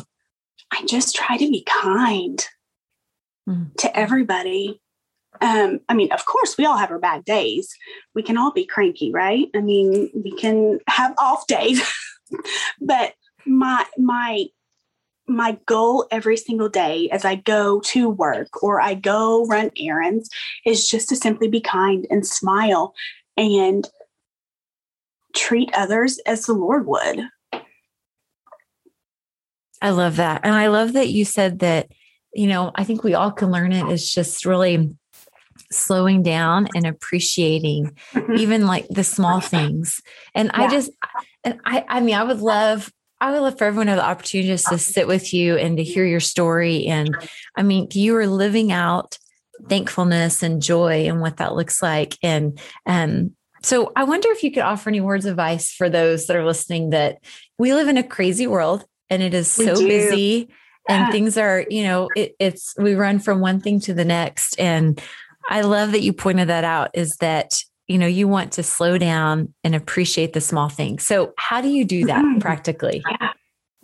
I 0.72 0.84
just 0.86 1.14
try 1.14 1.36
to 1.36 1.50
be 1.50 1.64
kind 1.64 2.44
mm. 3.48 3.74
to 3.78 3.96
everybody. 3.96 4.80
Um, 5.40 5.80
I 5.88 5.94
mean, 5.94 6.12
of 6.12 6.24
course, 6.26 6.56
we 6.56 6.64
all 6.64 6.76
have 6.76 6.90
our 6.90 6.98
bad 6.98 7.24
days. 7.24 7.74
We 8.14 8.22
can 8.22 8.38
all 8.38 8.52
be 8.52 8.66
cranky, 8.66 9.12
right? 9.12 9.48
I 9.54 9.60
mean, 9.60 10.10
we 10.14 10.32
can 10.32 10.78
have 10.88 11.14
off 11.18 11.46
days. 11.46 11.82
but 12.80 13.14
my 13.46 13.84
my 13.98 14.46
my 15.26 15.58
goal 15.66 16.06
every 16.10 16.36
single 16.36 16.68
day 16.68 17.08
as 17.10 17.24
I 17.24 17.36
go 17.36 17.80
to 17.80 18.08
work 18.08 18.62
or 18.62 18.80
I 18.80 18.94
go 18.94 19.46
run 19.46 19.70
errands 19.78 20.28
is 20.66 20.86
just 20.88 21.08
to 21.08 21.16
simply 21.16 21.48
be 21.48 21.60
kind 21.60 22.06
and 22.10 22.26
smile 22.26 22.94
and 23.36 23.88
treat 25.34 25.70
others 25.74 26.18
as 26.26 26.46
the 26.46 26.52
Lord 26.52 26.86
would. 26.86 27.20
I 29.80 29.90
love 29.90 30.16
that. 30.16 30.42
And 30.44 30.54
I 30.54 30.68
love 30.68 30.92
that 30.94 31.08
you 31.08 31.24
said 31.24 31.60
that, 31.60 31.88
you 32.32 32.46
know, 32.46 32.70
I 32.74 32.84
think 32.84 33.02
we 33.02 33.14
all 33.14 33.32
can 33.32 33.50
learn 33.50 33.72
it. 33.72 33.90
It's 33.90 34.12
just 34.12 34.44
really 34.44 34.96
slowing 35.70 36.22
down 36.22 36.68
and 36.74 36.86
appreciating 36.86 37.96
mm-hmm. 38.12 38.34
even 38.34 38.66
like 38.66 38.86
the 38.88 39.04
small 39.04 39.40
things. 39.40 40.02
And 40.34 40.50
yeah. 40.54 40.62
I 40.62 40.70
just, 40.70 40.90
and 41.44 41.60
I, 41.64 41.84
I 41.88 42.00
mean, 42.00 42.14
I 42.14 42.24
would 42.24 42.40
love, 42.40 42.92
I 43.20 43.32
would 43.32 43.40
love 43.40 43.58
for 43.58 43.64
everyone 43.64 43.86
to 43.86 43.92
have 43.92 44.00
the 44.00 44.06
opportunity 44.06 44.48
just 44.48 44.68
to 44.68 44.78
sit 44.78 45.06
with 45.06 45.32
you 45.32 45.56
and 45.56 45.76
to 45.76 45.82
hear 45.82 46.04
your 46.04 46.20
story. 46.20 46.86
And 46.86 47.16
I 47.56 47.62
mean, 47.62 47.88
you 47.92 48.16
are 48.16 48.26
living 48.26 48.72
out 48.72 49.18
thankfulness 49.68 50.42
and 50.42 50.60
joy 50.60 51.08
and 51.08 51.20
what 51.20 51.38
that 51.38 51.54
looks 51.54 51.82
like. 51.82 52.18
And, 52.22 52.58
um, 52.86 53.34
so 53.62 53.92
I 53.96 54.04
wonder 54.04 54.28
if 54.30 54.42
you 54.42 54.52
could 54.52 54.62
offer 54.62 54.90
any 54.90 55.00
words 55.00 55.24
of 55.24 55.32
advice 55.32 55.72
for 55.72 55.88
those 55.88 56.26
that 56.26 56.36
are 56.36 56.44
listening 56.44 56.90
that 56.90 57.18
we 57.58 57.72
live 57.72 57.88
in 57.88 57.96
a 57.96 58.02
crazy 58.02 58.46
world 58.46 58.84
and 59.08 59.22
it 59.22 59.32
is 59.32 59.50
so 59.50 59.74
busy 59.74 60.50
and 60.88 61.12
things 61.12 61.38
are 61.38 61.64
you 61.70 61.82
know 61.84 62.08
it, 62.14 62.34
it's 62.38 62.74
we 62.78 62.94
run 62.94 63.18
from 63.18 63.40
one 63.40 63.60
thing 63.60 63.80
to 63.80 63.94
the 63.94 64.04
next 64.04 64.58
and 64.58 65.00
i 65.50 65.60
love 65.60 65.92
that 65.92 66.02
you 66.02 66.12
pointed 66.12 66.48
that 66.48 66.64
out 66.64 66.90
is 66.94 67.16
that 67.16 67.62
you 67.86 67.98
know 67.98 68.06
you 68.06 68.26
want 68.26 68.52
to 68.52 68.62
slow 68.62 68.98
down 68.98 69.52
and 69.62 69.74
appreciate 69.74 70.32
the 70.32 70.40
small 70.40 70.68
things 70.68 71.06
so 71.06 71.32
how 71.38 71.60
do 71.60 71.68
you 71.68 71.84
do 71.84 72.04
that 72.06 72.24
mm-hmm. 72.24 72.38
practically 72.38 73.02
yeah. 73.10 73.30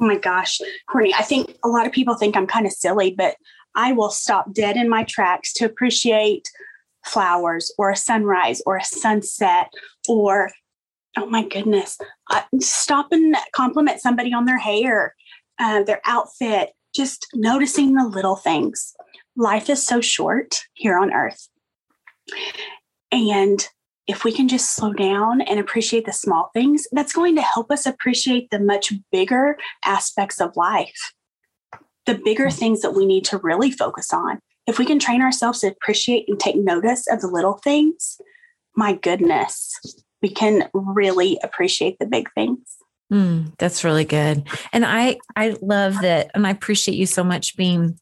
oh 0.01 0.07
my 0.07 0.19
gosh 0.19 0.61
courtney 0.89 1.15
i 1.15 1.23
think 1.23 1.57
a 1.65 1.69
lot 1.69 1.87
of 1.87 1.93
people 1.93 2.15
think 2.15 2.37
i'm 2.37 2.47
kind 2.47 2.67
of 2.67 2.73
silly 2.73 3.15
but 3.17 3.37
i 3.75 3.93
will 3.93 4.11
stop 4.11 4.53
dead 4.53 4.77
in 4.77 4.89
my 4.89 5.05
tracks 5.05 5.53
to 5.53 5.65
appreciate 5.65 6.49
flowers 7.05 7.73
or 7.79 7.91
a 7.91 7.97
sunrise 7.97 8.63
or 8.67 8.77
a 8.77 8.85
sunset 8.85 9.73
or 10.09 10.51
oh 11.17 11.27
my 11.27 11.47
goodness, 11.47 11.99
uh, 12.31 12.43
stop 12.61 13.09
and 13.13 13.37
compliment 13.53 14.01
somebody 14.01 14.33
on 14.33 14.45
their 14.45 14.59
hair, 14.59 15.15
uh, 15.59 15.83
their 15.83 16.01
outfit, 16.07 16.71
just 16.95 17.27
noticing 17.35 17.95
the 17.95 18.07
little 18.07 18.37
things. 18.37 18.95
Life 19.37 19.71
is 19.71 19.85
so 19.85 20.01
short 20.01 20.61
here 20.75 20.99
on 20.99 21.13
earth. 21.13 21.49
And 23.13 23.67
if 24.07 24.25
we 24.25 24.33
can 24.33 24.49
just 24.49 24.75
slow 24.75 24.93
down 24.93 25.41
and 25.41 25.61
appreciate 25.61 26.05
the 26.05 26.13
small 26.13 26.51
things, 26.53 26.87
that's 26.93 27.13
going 27.13 27.37
to 27.37 27.43
help 27.43 27.71
us 27.71 27.87
appreciate 27.87 28.51
the 28.51 28.59
much 28.59 28.93
bigger 29.13 29.57
aspects 29.85 30.41
of 30.41 30.57
life, 30.57 31.13
the 32.07 32.21
bigger 32.25 32.47
mm. 32.47 32.53
things 32.53 32.83
that 32.83 32.95
we 32.95 33.07
need 33.07 33.25
to 33.27 33.39
really 33.39 33.71
focus 33.71 34.13
on. 34.13 34.41
If 34.67 34.79
we 34.79 34.85
can 34.85 34.99
train 34.99 35.23
ourselves 35.23 35.61
to 35.61 35.69
appreciate 35.69 36.29
and 36.29 36.39
take 36.39 36.57
notice 36.57 37.07
of 37.09 37.21
the 37.21 37.29
little 37.29 37.55
things, 37.55 38.21
my 38.77 38.95
goodness, 38.95 39.79
we 40.23 40.29
can 40.29 40.69
really 40.73 41.39
appreciate 41.43 41.99
the 41.99 42.07
big 42.07 42.31
things. 42.35 42.77
Mm, 43.13 43.53
that's 43.59 43.85
really 43.85 44.05
good. 44.05 44.47
And 44.73 44.85
I 44.85 45.19
I 45.35 45.57
love 45.61 46.01
that 46.03 46.31
and 46.35 46.47
I 46.47 46.51
appreciate 46.51 46.97
you 46.97 47.07
so 47.07 47.25
much 47.25 47.57
being 47.57 47.99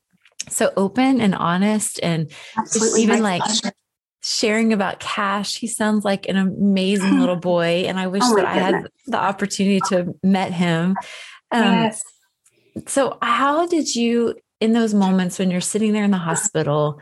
so 0.49 0.73
open 0.77 1.21
and 1.21 1.35
honest 1.35 2.01
and 2.03 2.31
Absolutely, 2.57 3.03
even 3.03 3.23
like 3.23 3.43
pleasure. 3.43 3.73
sharing 4.23 4.73
about 4.73 5.01
Cash. 5.01 5.57
He 5.57 5.67
sounds 5.67 6.05
like 6.05 6.29
an 6.29 6.37
amazing 6.37 7.19
little 7.21 7.37
boy 7.37 7.85
and 7.87 7.99
I 7.99 8.07
wish 8.07 8.23
oh 8.25 8.37
that 8.37 8.47
I 8.47 8.55
had 8.55 8.89
the 9.07 9.19
opportunity 9.19 9.81
to 9.89 10.15
met 10.23 10.53
him. 10.53 10.97
Um, 11.51 11.65
yes. 11.65 12.03
So 12.87 13.19
how 13.23 13.67
did 13.67 13.95
you 13.95 14.35
in 14.61 14.73
those 14.73 14.95
moments 14.95 15.39
when 15.39 15.51
you're 15.51 15.61
sitting 15.61 15.93
there 15.93 16.05
in 16.05 16.11
the 16.11 16.19
hospital 16.19 17.01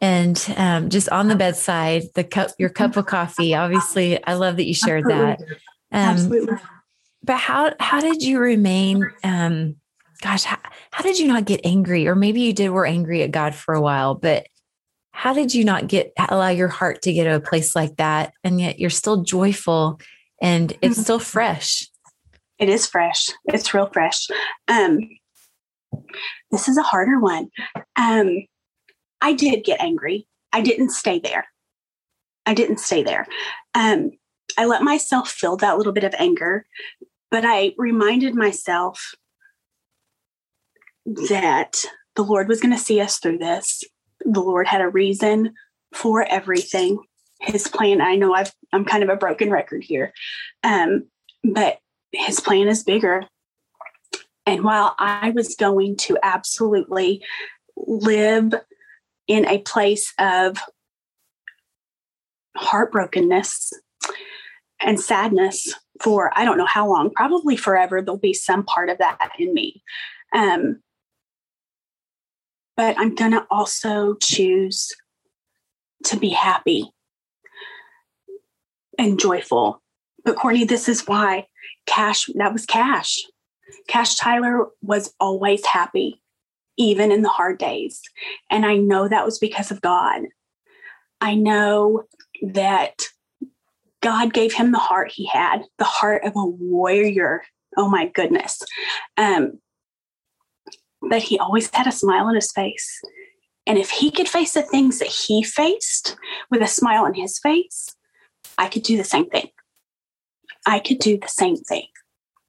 and 0.00 0.54
um, 0.56 0.88
just 0.88 1.08
on 1.10 1.28
the 1.28 1.36
bedside, 1.36 2.02
the 2.14 2.24
cup, 2.24 2.50
your 2.58 2.70
cup 2.70 2.96
of 2.96 3.06
coffee. 3.06 3.54
Obviously, 3.54 4.22
I 4.24 4.34
love 4.34 4.56
that 4.56 4.64
you 4.64 4.74
shared 4.74 5.04
that. 5.04 5.40
Um, 5.40 5.46
Absolutely. 5.92 6.56
But 7.22 7.36
how 7.36 7.72
how 7.78 8.00
did 8.00 8.22
you 8.22 8.40
remain 8.40 9.08
um, 9.22 9.76
gosh, 10.22 10.44
how, 10.44 10.58
how 10.92 11.02
did 11.02 11.18
you 11.18 11.26
not 11.26 11.44
get 11.44 11.60
angry? 11.64 12.06
Or 12.06 12.14
maybe 12.14 12.40
you 12.40 12.52
did 12.52 12.70
were 12.70 12.86
angry 12.86 13.22
at 13.22 13.32
God 13.32 13.54
for 13.54 13.74
a 13.74 13.80
while, 13.80 14.14
but 14.14 14.46
how 15.10 15.34
did 15.34 15.54
you 15.54 15.64
not 15.64 15.88
get 15.88 16.12
allow 16.30 16.48
your 16.48 16.68
heart 16.68 17.02
to 17.02 17.12
get 17.12 17.24
to 17.24 17.34
a 17.34 17.40
place 17.40 17.76
like 17.76 17.96
that? 17.96 18.32
And 18.42 18.60
yet 18.60 18.78
you're 18.78 18.88
still 18.88 19.22
joyful 19.22 20.00
and 20.40 20.72
it's 20.80 20.94
mm-hmm. 20.94 21.02
still 21.02 21.18
fresh. 21.18 21.88
It 22.58 22.68
is 22.68 22.86
fresh. 22.86 23.28
It's 23.46 23.74
real 23.74 23.90
fresh. 23.92 24.28
Um 24.68 25.00
this 26.50 26.68
is 26.68 26.78
a 26.78 26.82
harder 26.82 27.20
one. 27.20 27.50
Um 27.96 28.46
i 29.20 29.34
did 29.34 29.64
get 29.64 29.80
angry. 29.80 30.26
I 30.52 30.62
didn't 30.62 30.90
stay 30.90 31.18
there. 31.18 31.46
I 32.46 32.54
didn't 32.54 32.78
stay 32.78 33.02
there. 33.02 33.26
Um 33.74 34.12
i 34.56 34.64
let 34.64 34.82
myself 34.82 35.28
feel 35.28 35.56
that 35.58 35.76
little 35.76 35.92
bit 35.92 36.04
of 36.04 36.14
anger 36.18 36.66
but 37.30 37.44
i 37.46 37.72
reminded 37.78 38.34
myself 38.34 39.14
that 41.04 41.84
the 42.16 42.22
lord 42.22 42.48
was 42.48 42.60
going 42.60 42.74
to 42.74 42.82
see 42.82 43.00
us 43.00 43.18
through 43.18 43.38
this 43.38 43.82
the 44.24 44.40
Lord 44.40 44.66
had 44.66 44.80
a 44.80 44.88
reason 44.88 45.54
for 45.92 46.24
everything. 46.24 46.98
His 47.40 47.68
plan, 47.68 48.00
I 48.00 48.16
know 48.16 48.34
I've, 48.34 48.52
I'm 48.72 48.84
kind 48.84 49.02
of 49.02 49.08
a 49.08 49.16
broken 49.16 49.50
record 49.50 49.82
here, 49.82 50.12
um, 50.62 51.08
but 51.42 51.78
his 52.12 52.40
plan 52.40 52.68
is 52.68 52.84
bigger. 52.84 53.24
And 54.46 54.64
while 54.64 54.94
I 54.98 55.30
was 55.30 55.54
going 55.56 55.96
to 55.98 56.18
absolutely 56.22 57.24
live 57.76 58.54
in 59.26 59.46
a 59.46 59.58
place 59.58 60.12
of 60.18 60.58
heartbrokenness 62.56 63.72
and 64.80 65.00
sadness 65.00 65.72
for 66.02 66.32
I 66.36 66.44
don't 66.44 66.58
know 66.58 66.66
how 66.66 66.88
long, 66.88 67.10
probably 67.10 67.56
forever, 67.56 68.02
there'll 68.02 68.18
be 68.18 68.34
some 68.34 68.64
part 68.64 68.88
of 68.88 68.98
that 68.98 69.30
in 69.38 69.54
me. 69.54 69.82
Um, 70.34 70.80
but 72.76 72.96
I'm 72.98 73.14
going 73.14 73.32
to 73.32 73.46
also 73.50 74.14
choose 74.14 74.92
to 76.04 76.16
be 76.16 76.30
happy 76.30 76.90
and 78.98 79.18
joyful. 79.18 79.82
But 80.24 80.36
Courtney, 80.36 80.64
this 80.64 80.88
is 80.88 81.06
why 81.06 81.46
Cash, 81.86 82.26
that 82.34 82.52
was 82.52 82.66
Cash. 82.66 83.20
Cash 83.88 84.16
Tyler 84.16 84.66
was 84.82 85.14
always 85.18 85.64
happy, 85.66 86.22
even 86.76 87.10
in 87.10 87.22
the 87.22 87.28
hard 87.28 87.58
days. 87.58 88.00
And 88.50 88.64
I 88.64 88.76
know 88.76 89.08
that 89.08 89.24
was 89.24 89.38
because 89.38 89.70
of 89.70 89.80
God. 89.80 90.22
I 91.20 91.34
know 91.34 92.04
that 92.42 93.06
God 94.00 94.32
gave 94.34 94.52
him 94.52 94.72
the 94.72 94.78
heart 94.78 95.12
he 95.12 95.26
had, 95.26 95.62
the 95.78 95.84
heart 95.84 96.24
of 96.24 96.32
a 96.36 96.44
warrior. 96.44 97.42
Oh 97.76 97.88
my 97.88 98.08
goodness. 98.08 98.60
Um, 99.16 99.60
but 101.08 101.22
he 101.22 101.38
always 101.38 101.70
had 101.72 101.86
a 101.86 101.92
smile 101.92 102.26
on 102.26 102.34
his 102.34 102.52
face. 102.52 103.00
And 103.66 103.78
if 103.78 103.90
he 103.90 104.10
could 104.10 104.28
face 104.28 104.52
the 104.52 104.62
things 104.62 104.98
that 104.98 105.08
he 105.08 105.42
faced 105.42 106.16
with 106.50 106.62
a 106.62 106.66
smile 106.66 107.04
on 107.04 107.14
his 107.14 107.38
face, 107.38 107.94
I 108.58 108.68
could 108.68 108.82
do 108.82 108.96
the 108.96 109.04
same 109.04 109.28
thing. 109.28 109.48
I 110.66 110.78
could 110.78 110.98
do 110.98 111.18
the 111.18 111.28
same 111.28 111.56
thing. 111.56 111.86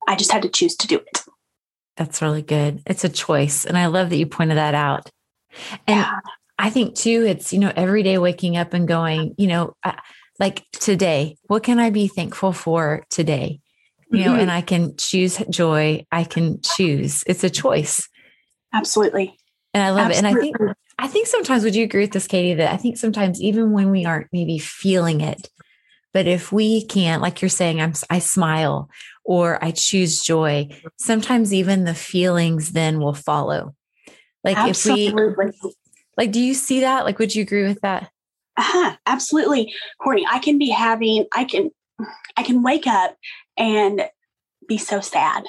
I 0.08 0.16
just 0.16 0.32
had 0.32 0.42
to 0.42 0.50
choose 0.50 0.76
to 0.78 0.88
do 0.88 0.98
it. 0.98 1.24
That's 1.98 2.22
really 2.22 2.42
good. 2.42 2.82
It's 2.88 3.04
a 3.04 3.10
choice. 3.10 3.66
And 3.66 3.78
I 3.78 3.86
love 3.86 4.10
that 4.10 4.18
you 4.18 4.26
pointed 4.26 4.58
that 4.58 4.76
out. 4.76 5.10
And 5.88 6.00
yeah. 6.00 6.20
I 6.58 6.70
think 6.70 6.96
too, 6.96 7.24
it's, 7.28 7.54
you 7.54 7.60
know, 7.60 7.72
every 7.76 8.04
day 8.04 8.18
waking 8.18 8.58
up 8.58 8.74
and 8.74 8.88
going, 8.88 9.36
you 9.38 9.48
know, 9.48 9.76
like 10.40 10.66
today, 10.72 11.38
what 11.44 11.64
can 11.64 11.80
I 11.80 11.92
be 11.92 12.08
thankful 12.08 12.54
for 12.54 13.06
today? 13.10 13.60
You 14.12 14.26
know, 14.26 14.32
mm-hmm. 14.32 14.42
and 14.42 14.52
I 14.52 14.62
can 14.62 14.96
choose 14.98 15.38
joy. 15.50 16.06
I 16.12 16.24
can 16.24 16.62
choose. 16.62 17.24
It's 17.26 17.44
a 17.44 17.50
choice. 17.50 18.08
Absolutely. 18.74 19.38
And 19.74 19.84
I 19.84 19.90
love 19.92 20.12
Absolutely. 20.12 20.50
it. 20.50 20.56
And 20.56 20.58
I 20.58 20.66
think 20.66 20.78
I 21.00 21.08
think 21.08 21.28
sometimes 21.28 21.64
would 21.64 21.76
you 21.76 21.84
agree 21.84 22.02
with 22.02 22.12
this, 22.12 22.28
Katy, 22.28 22.56
that 22.56 22.72
I 22.72 22.78
think 22.78 22.98
sometimes 22.98 23.42
even 23.42 23.72
when 23.72 23.92
we 23.92 24.06
aren't 24.06 24.28
maybe 24.32 24.60
feeling 24.60 25.22
it, 25.22 25.50
but 26.14 26.28
if 26.28 26.52
we 26.52 26.86
can't, 26.86 27.22
like 27.22 27.42
you're 27.42 27.50
saying, 27.50 27.82
I'm 27.82 27.94
I 28.10 28.20
smile 28.20 28.90
or 29.26 29.64
I 29.64 29.72
choose 29.72 30.22
joy, 30.22 30.70
sometimes 30.98 31.54
even 31.54 31.86
the 31.86 31.96
feelings 31.96 32.72
then 32.72 33.00
will 33.00 33.14
follow. 33.14 33.76
Like 34.44 34.58
Absolutely. 34.58 35.08
if 35.08 35.38
we 35.38 35.74
like, 36.18 36.32
do 36.32 36.40
you 36.40 36.54
see 36.54 36.82
that? 36.82 37.06
Like, 37.06 37.18
would 37.20 37.34
you 37.34 37.42
agree 37.42 37.64
with 37.64 37.82
that? 37.82 38.12
Uh-huh. 38.58 38.96
Absolutely. 39.06 39.74
Courtney, 40.00 40.26
I 40.30 40.40
can 40.40 40.60
be 40.60 40.70
having, 40.70 41.26
I 41.34 41.44
can, 41.44 41.72
I 42.38 42.44
can 42.44 42.62
wake 42.62 42.86
up 42.86 43.18
and 43.58 44.08
be 44.68 44.78
so 44.78 45.00
sad. 45.00 45.46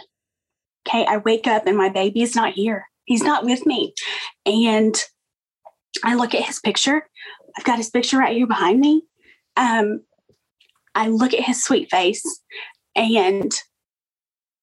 Okay. 0.89 1.05
I 1.05 1.19
wake 1.19 1.47
up 1.47 1.67
and 1.67 1.77
my 1.77 1.91
baby 1.91 2.23
is 2.23 2.35
not 2.35 2.55
here. 2.55 2.87
He's 3.05 3.23
not 3.23 3.45
with 3.45 3.67
me. 3.67 3.95
And 4.47 4.95
I 6.03 6.15
look 6.15 6.35
at 6.35 6.45
his 6.45 6.61
picture. 6.61 7.07
I've 7.57 7.65
got 7.65 7.79
his 7.79 7.91
picture 7.91 8.19
right 8.19 8.37
here 8.37 8.47
behind 8.47 8.81
me. 8.81 9.03
Um, 9.57 10.03
I 10.95 11.09
look 11.09 11.35
at 11.35 11.45
his 11.45 11.63
sweet 11.63 11.91
face 11.91 12.25
and 12.97 13.53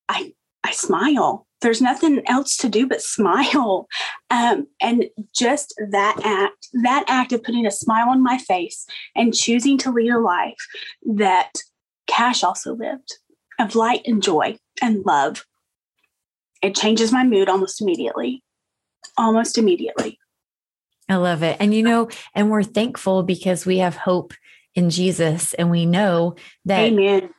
I 0.09 0.33
I 0.63 0.71
smile. 0.71 1.47
There's 1.61 1.81
nothing 1.81 2.21
else 2.27 2.57
to 2.57 2.69
do 2.69 2.87
but 2.87 3.01
smile. 3.01 3.87
Um, 4.29 4.67
and 4.81 5.05
just 5.33 5.73
that 5.91 6.19
act, 6.23 6.67
that 6.83 7.05
act 7.07 7.33
of 7.33 7.43
putting 7.43 7.65
a 7.65 7.71
smile 7.71 8.09
on 8.09 8.23
my 8.23 8.37
face 8.37 8.85
and 9.15 9.33
choosing 9.33 9.77
to 9.79 9.91
lead 9.91 10.11
a 10.11 10.19
life 10.19 10.67
that 11.15 11.51
Cash 12.07 12.43
also 12.43 12.75
lived 12.75 13.17
of 13.59 13.75
light 13.75 14.01
and 14.05 14.23
joy 14.23 14.57
and 14.81 15.05
love 15.05 15.45
it 16.61 16.75
changes 16.75 17.11
my 17.11 17.23
mood 17.23 17.49
almost 17.49 17.81
immediately. 17.81 18.43
Almost 19.17 19.57
immediately. 19.57 20.19
I 21.09 21.15
love 21.15 21.43
it. 21.43 21.57
And 21.59 21.73
you 21.73 21.83
know, 21.83 22.09
and 22.33 22.49
we're 22.49 22.63
thankful 22.63 23.23
because 23.23 23.65
we 23.65 23.79
have 23.79 23.95
hope 23.95 24.33
in 24.75 24.89
Jesus 24.89 25.53
and 25.55 25.69
we 25.69 25.85
know 25.85 26.35
that 26.65 26.79
Amen. 26.79 27.29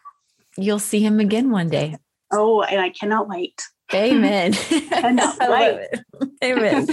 you'll 0.56 0.78
see 0.78 1.00
him 1.00 1.20
again 1.20 1.50
one 1.50 1.68
day. 1.68 1.96
Oh, 2.30 2.62
and 2.62 2.80
I 2.80 2.90
cannot 2.90 3.28
wait. 3.28 3.62
Amen. 3.94 4.52
cannot 4.90 5.36
wait. 5.40 5.88
Amen. 6.44 6.86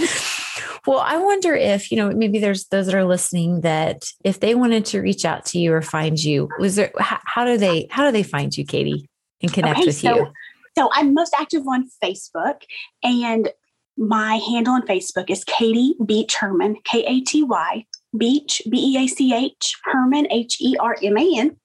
well, 0.86 1.00
I 1.00 1.18
wonder 1.18 1.54
if, 1.54 1.90
you 1.90 1.96
know, 1.96 2.10
maybe 2.10 2.38
there's 2.38 2.66
those 2.66 2.86
that 2.86 2.94
are 2.94 3.04
listening 3.04 3.62
that 3.62 4.04
if 4.24 4.40
they 4.40 4.54
wanted 4.54 4.84
to 4.86 5.00
reach 5.00 5.24
out 5.24 5.44
to 5.46 5.58
you 5.58 5.72
or 5.72 5.82
find 5.82 6.22
you, 6.22 6.48
was 6.58 6.76
there 6.76 6.92
how, 6.98 7.18
how 7.24 7.44
do 7.44 7.56
they 7.56 7.86
how 7.90 8.04
do 8.04 8.12
they 8.12 8.22
find 8.22 8.56
you, 8.56 8.64
Katy, 8.64 9.08
and 9.42 9.52
connect 9.52 9.78
okay, 9.78 9.86
with 9.86 9.96
so, 9.96 10.14
you? 10.14 10.32
So 10.80 10.88
I'm 10.94 11.12
most 11.12 11.34
active 11.38 11.68
on 11.68 11.90
Facebook, 12.02 12.62
and 13.02 13.50
my 13.98 14.36
handle 14.36 14.72
on 14.72 14.86
Facebook 14.86 15.28
is 15.28 15.44
Katy 15.44 15.94
Beach 16.06 16.36
Herman, 16.36 16.76
K 16.84 17.04
A 17.04 17.20
T 17.20 17.42
Y, 17.42 17.84
Beach, 18.16 18.62
B 18.70 18.94
E 18.94 19.04
A 19.04 19.06
C 19.06 19.34
H, 19.34 19.76
Herman, 19.84 20.26
H 20.32 20.56
E 20.58 20.78
R 20.80 20.96
M 21.02 21.18
A 21.18 21.38
N. 21.38 21.56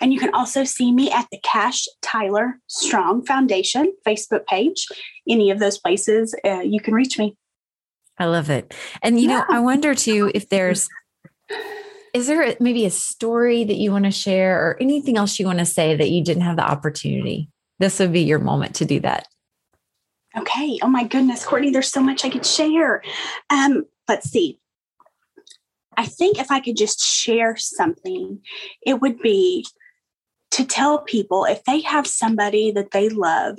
And 0.00 0.12
you 0.12 0.20
can 0.20 0.32
also 0.32 0.62
see 0.62 0.92
me 0.92 1.10
at 1.10 1.26
the 1.32 1.40
Cash 1.42 1.86
Tyler 2.00 2.60
Strong 2.68 3.26
Foundation 3.26 3.92
Facebook 4.06 4.46
page. 4.46 4.86
Any 5.28 5.50
of 5.50 5.58
those 5.58 5.76
places, 5.76 6.36
uh, 6.44 6.60
you 6.60 6.78
can 6.78 6.94
reach 6.94 7.18
me. 7.18 7.36
I 8.16 8.26
love 8.26 8.48
it. 8.48 8.74
And, 9.02 9.18
you 9.18 9.28
yeah. 9.28 9.38
know, 9.38 9.44
I 9.50 9.58
wonder 9.58 9.96
too 9.96 10.30
if 10.36 10.50
there's, 10.50 10.88
is 12.14 12.28
there 12.28 12.54
maybe 12.60 12.84
a 12.84 12.90
story 12.90 13.64
that 13.64 13.76
you 13.76 13.90
want 13.90 14.04
to 14.04 14.12
share 14.12 14.56
or 14.56 14.76
anything 14.80 15.16
else 15.16 15.40
you 15.40 15.46
want 15.46 15.58
to 15.58 15.66
say 15.66 15.96
that 15.96 16.10
you 16.10 16.22
didn't 16.22 16.44
have 16.44 16.54
the 16.54 16.62
opportunity? 16.62 17.50
This 17.78 17.98
would 17.98 18.12
be 18.12 18.22
your 18.22 18.38
moment 18.38 18.74
to 18.76 18.84
do 18.84 19.00
that. 19.00 19.26
Okay. 20.36 20.78
Oh 20.82 20.88
my 20.88 21.04
goodness, 21.04 21.44
Courtney, 21.44 21.70
there's 21.70 21.90
so 21.90 22.02
much 22.02 22.24
I 22.24 22.28
could 22.28 22.46
share. 22.46 23.02
Um, 23.50 23.84
let's 24.08 24.30
see. 24.30 24.60
I 25.96 26.06
think 26.06 26.38
if 26.38 26.50
I 26.50 26.60
could 26.60 26.76
just 26.76 27.00
share 27.00 27.56
something, 27.56 28.40
it 28.86 29.00
would 29.00 29.18
be 29.20 29.66
to 30.52 30.64
tell 30.64 31.00
people 31.00 31.44
if 31.44 31.64
they 31.64 31.80
have 31.80 32.06
somebody 32.06 32.70
that 32.70 32.92
they 32.92 33.08
love, 33.08 33.58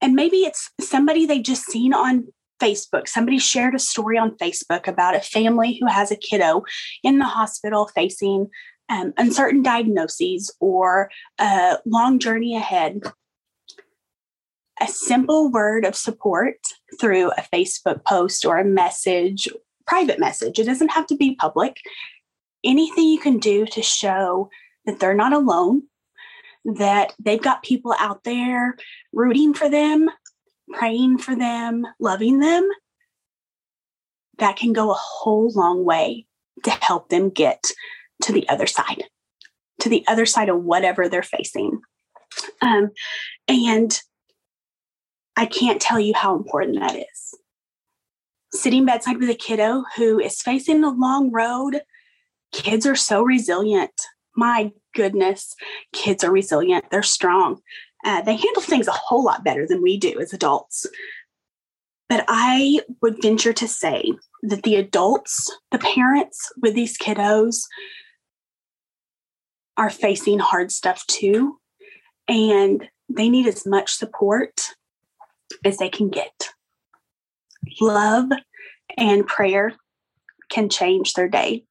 and 0.00 0.14
maybe 0.14 0.38
it's 0.38 0.70
somebody 0.80 1.26
they 1.26 1.40
just 1.40 1.64
seen 1.64 1.92
on 1.92 2.28
Facebook. 2.62 3.08
Somebody 3.08 3.38
shared 3.38 3.74
a 3.74 3.80
story 3.80 4.16
on 4.16 4.36
Facebook 4.36 4.86
about 4.86 5.16
a 5.16 5.20
family 5.20 5.78
who 5.80 5.86
has 5.86 6.12
a 6.12 6.16
kiddo 6.16 6.62
in 7.02 7.18
the 7.18 7.24
hospital 7.24 7.90
facing 7.94 8.48
um, 8.88 9.12
uncertain 9.16 9.62
diagnoses 9.62 10.54
or 10.60 11.10
a 11.38 11.78
long 11.86 12.18
journey 12.18 12.56
ahead, 12.56 13.00
a 14.80 14.88
simple 14.88 15.50
word 15.50 15.84
of 15.84 15.94
support 15.94 16.56
through 17.00 17.30
a 17.32 17.46
Facebook 17.54 18.04
post 18.04 18.44
or 18.44 18.58
a 18.58 18.64
message, 18.64 19.48
private 19.86 20.18
message, 20.18 20.58
it 20.58 20.66
doesn't 20.66 20.92
have 20.92 21.06
to 21.06 21.16
be 21.16 21.36
public. 21.36 21.76
Anything 22.64 23.08
you 23.08 23.18
can 23.18 23.38
do 23.38 23.66
to 23.66 23.82
show 23.82 24.50
that 24.86 25.00
they're 25.00 25.14
not 25.14 25.32
alone, 25.32 25.82
that 26.64 27.14
they've 27.18 27.42
got 27.42 27.62
people 27.62 27.94
out 27.98 28.24
there 28.24 28.76
rooting 29.12 29.54
for 29.54 29.68
them, 29.68 30.08
praying 30.72 31.18
for 31.18 31.34
them, 31.34 31.86
loving 31.98 32.38
them, 32.38 32.68
that 34.38 34.56
can 34.56 34.72
go 34.72 34.90
a 34.90 34.98
whole 34.98 35.50
long 35.54 35.84
way 35.84 36.26
to 36.64 36.70
help 36.70 37.08
them 37.08 37.30
get 37.30 37.72
to 38.22 38.32
the 38.32 38.48
other 38.48 38.66
side, 38.66 39.04
to 39.80 39.88
the 39.88 40.04
other 40.08 40.26
side 40.26 40.48
of 40.48 40.62
whatever 40.62 41.08
they're 41.08 41.22
facing. 41.22 41.80
Um, 42.60 42.90
and 43.48 44.00
I 45.36 45.46
can't 45.46 45.80
tell 45.80 46.00
you 46.00 46.14
how 46.14 46.36
important 46.36 46.80
that 46.80 46.96
is. 46.96 47.34
Sitting 48.52 48.84
bedside 48.84 49.18
with 49.18 49.30
a 49.30 49.34
kiddo 49.34 49.84
who 49.96 50.18
is 50.18 50.42
facing 50.42 50.84
a 50.84 50.90
long 50.90 51.30
road, 51.30 51.82
kids 52.52 52.86
are 52.86 52.96
so 52.96 53.22
resilient. 53.22 53.92
My 54.36 54.72
goodness, 54.94 55.54
kids 55.92 56.22
are 56.22 56.30
resilient. 56.30 56.86
They're 56.90 57.02
strong. 57.02 57.60
Uh, 58.04 58.20
they 58.22 58.36
handle 58.36 58.62
things 58.62 58.88
a 58.88 58.92
whole 58.92 59.24
lot 59.24 59.44
better 59.44 59.66
than 59.66 59.82
we 59.82 59.96
do 59.96 60.20
as 60.20 60.32
adults. 60.32 60.86
But 62.08 62.24
I 62.28 62.80
would 63.00 63.22
venture 63.22 63.54
to 63.54 63.66
say 63.66 64.12
that 64.42 64.64
the 64.64 64.76
adults, 64.76 65.50
the 65.70 65.78
parents 65.78 66.52
with 66.60 66.74
these 66.74 66.98
kiddos, 66.98 67.62
are 69.76 69.90
facing 69.90 70.38
hard 70.38 70.70
stuff 70.70 71.06
too. 71.06 71.58
And 72.28 72.88
they 73.08 73.28
need 73.28 73.46
as 73.46 73.66
much 73.66 73.92
support 73.92 74.60
as 75.64 75.78
they 75.78 75.88
can 75.88 76.08
get. 76.08 76.50
Love 77.80 78.26
and 78.96 79.26
prayer 79.26 79.72
can 80.48 80.68
change 80.68 81.14
their 81.14 81.28
day. 81.28 81.64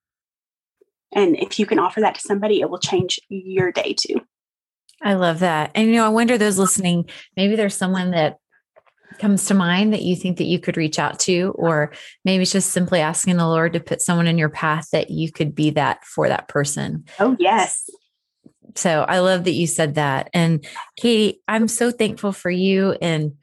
And 1.13 1.37
if 1.37 1.59
you 1.59 1.65
can 1.65 1.79
offer 1.79 2.01
that 2.01 2.15
to 2.15 2.21
somebody, 2.21 2.61
it 2.61 2.69
will 2.69 2.79
change 2.79 3.19
your 3.29 3.71
day 3.71 3.95
too. 3.97 4.21
I 5.01 5.15
love 5.15 5.39
that. 5.39 5.71
And 5.75 5.87
you 5.87 5.95
know, 5.95 6.05
I 6.05 6.09
wonder 6.09 6.37
those 6.37 6.57
listening, 6.59 7.09
maybe 7.35 7.55
there's 7.55 7.75
someone 7.75 8.11
that 8.11 8.37
comes 9.19 9.45
to 9.45 9.54
mind 9.54 9.93
that 9.93 10.02
you 10.02 10.15
think 10.15 10.38
that 10.38 10.45
you 10.45 10.60
could 10.60 10.78
reach 10.78 11.00
out 11.00 11.19
to 11.19 11.54
or 11.58 11.91
maybe 12.26 12.43
it's 12.43 12.52
just 12.52 12.71
simply 12.71 13.00
asking 13.00 13.38
the 13.38 13.47
Lord 13.47 13.74
to 13.74 13.80
put 13.80 14.02
someone 14.02 14.28
in 14.28 14.38
your 14.38 14.50
path 14.50 14.89
that 14.91 15.10
you 15.10 15.32
could 15.32 15.54
be 15.54 15.71
that 15.71 16.04
for 16.06 16.28
that 16.28 16.47
person. 16.47 17.06
Oh, 17.19 17.36
yes. 17.39 17.89
So 18.76 19.06
I 19.08 19.19
love 19.19 19.43
that 19.43 19.52
you 19.52 19.67
said 19.67 19.95
that. 19.95 20.30
And 20.34 20.65
Katy, 20.97 21.41
I'm 21.47 21.67
so 21.67 21.91
thankful 21.91 22.32
for 22.32 22.50
you 22.50 22.95
and 23.02 23.34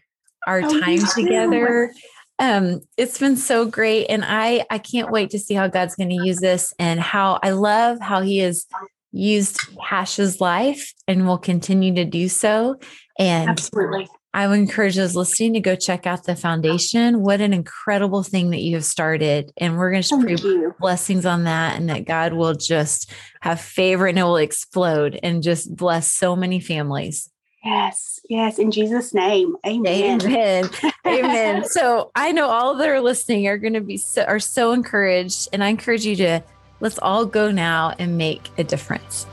our 0.46 0.62
oh, 0.62 0.80
time 0.80 1.00
together. 1.14 1.92
Um, 2.38 2.80
it's 2.96 3.18
been 3.18 3.36
so 3.36 3.66
great. 3.66 4.06
And 4.06 4.24
I 4.24 4.64
I 4.70 4.78
can't 4.78 5.10
wait 5.10 5.30
to 5.30 5.38
see 5.38 5.54
how 5.54 5.68
God's 5.68 5.96
going 5.96 6.10
to 6.10 6.24
use 6.24 6.38
this 6.38 6.72
and 6.78 7.00
how 7.00 7.40
I 7.42 7.50
love 7.50 7.98
how 8.00 8.22
he 8.22 8.38
has 8.38 8.66
used 9.12 9.60
Cash's 9.88 10.40
life 10.40 10.92
and 11.06 11.26
will 11.26 11.38
continue 11.38 11.94
to 11.94 12.04
do 12.04 12.28
so. 12.28 12.76
And 13.18 13.50
absolutely. 13.50 14.08
I 14.34 14.46
would 14.46 14.58
encourage 14.58 14.96
those 14.96 15.16
listening 15.16 15.54
to 15.54 15.60
go 15.60 15.74
check 15.74 16.06
out 16.06 16.24
the 16.24 16.36
foundation. 16.36 17.22
What 17.22 17.40
an 17.40 17.52
incredible 17.52 18.22
thing 18.22 18.50
that 18.50 18.60
you 18.60 18.74
have 18.74 18.84
started. 18.84 19.52
And 19.56 19.78
we're 19.78 19.90
going 19.90 20.02
to 20.02 20.18
pray 20.18 20.66
blessings 20.78 21.24
on 21.24 21.44
that 21.44 21.76
and 21.76 21.88
that 21.88 22.04
God 22.04 22.34
will 22.34 22.54
just 22.54 23.10
have 23.40 23.60
favor 23.60 24.06
and 24.06 24.18
it 24.18 24.22
will 24.22 24.36
explode 24.36 25.18
and 25.22 25.42
just 25.42 25.74
bless 25.74 26.12
so 26.12 26.36
many 26.36 26.60
families. 26.60 27.30
Yes, 27.64 28.20
yes, 28.28 28.58
in 28.58 28.70
Jesus' 28.70 29.12
name. 29.12 29.56
Amen. 29.66 30.20
Amen. 30.22 30.70
Amen. 31.06 31.64
So 31.64 32.10
I 32.14 32.30
know 32.32 32.48
all 32.48 32.76
that 32.76 32.88
are 32.88 33.00
listening 33.00 33.48
are 33.48 33.58
going 33.58 33.72
to 33.72 33.80
be 33.80 33.96
so, 33.96 34.22
are 34.22 34.38
so 34.38 34.72
encouraged. 34.72 35.48
And 35.52 35.64
I 35.64 35.68
encourage 35.68 36.06
you 36.06 36.16
to 36.16 36.42
let's 36.80 36.98
all 36.98 37.26
go 37.26 37.50
now 37.50 37.94
and 37.98 38.16
make 38.16 38.50
a 38.58 38.64
difference. 38.64 39.26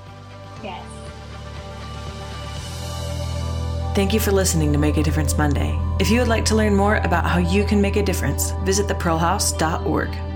Thank 3.95 4.13
you 4.13 4.19
for 4.19 4.34
listening 4.34 4.73
to 4.73 4.77
Make 4.77 4.97
a 4.97 5.03
Difference 5.03 5.38
Monday. 5.38 5.79
If 5.99 6.10
you 6.10 6.19
would 6.19 6.27
like 6.27 6.43
to 6.45 6.55
learn 6.55 6.75
more 6.75 6.97
about 6.97 7.25
how 7.25 7.39
you 7.39 7.63
can 7.63 7.79
make 7.79 7.95
a 7.95 8.03
difference, 8.03 8.51
visit 8.65 8.88
thepearlhouse.org. 8.88 10.35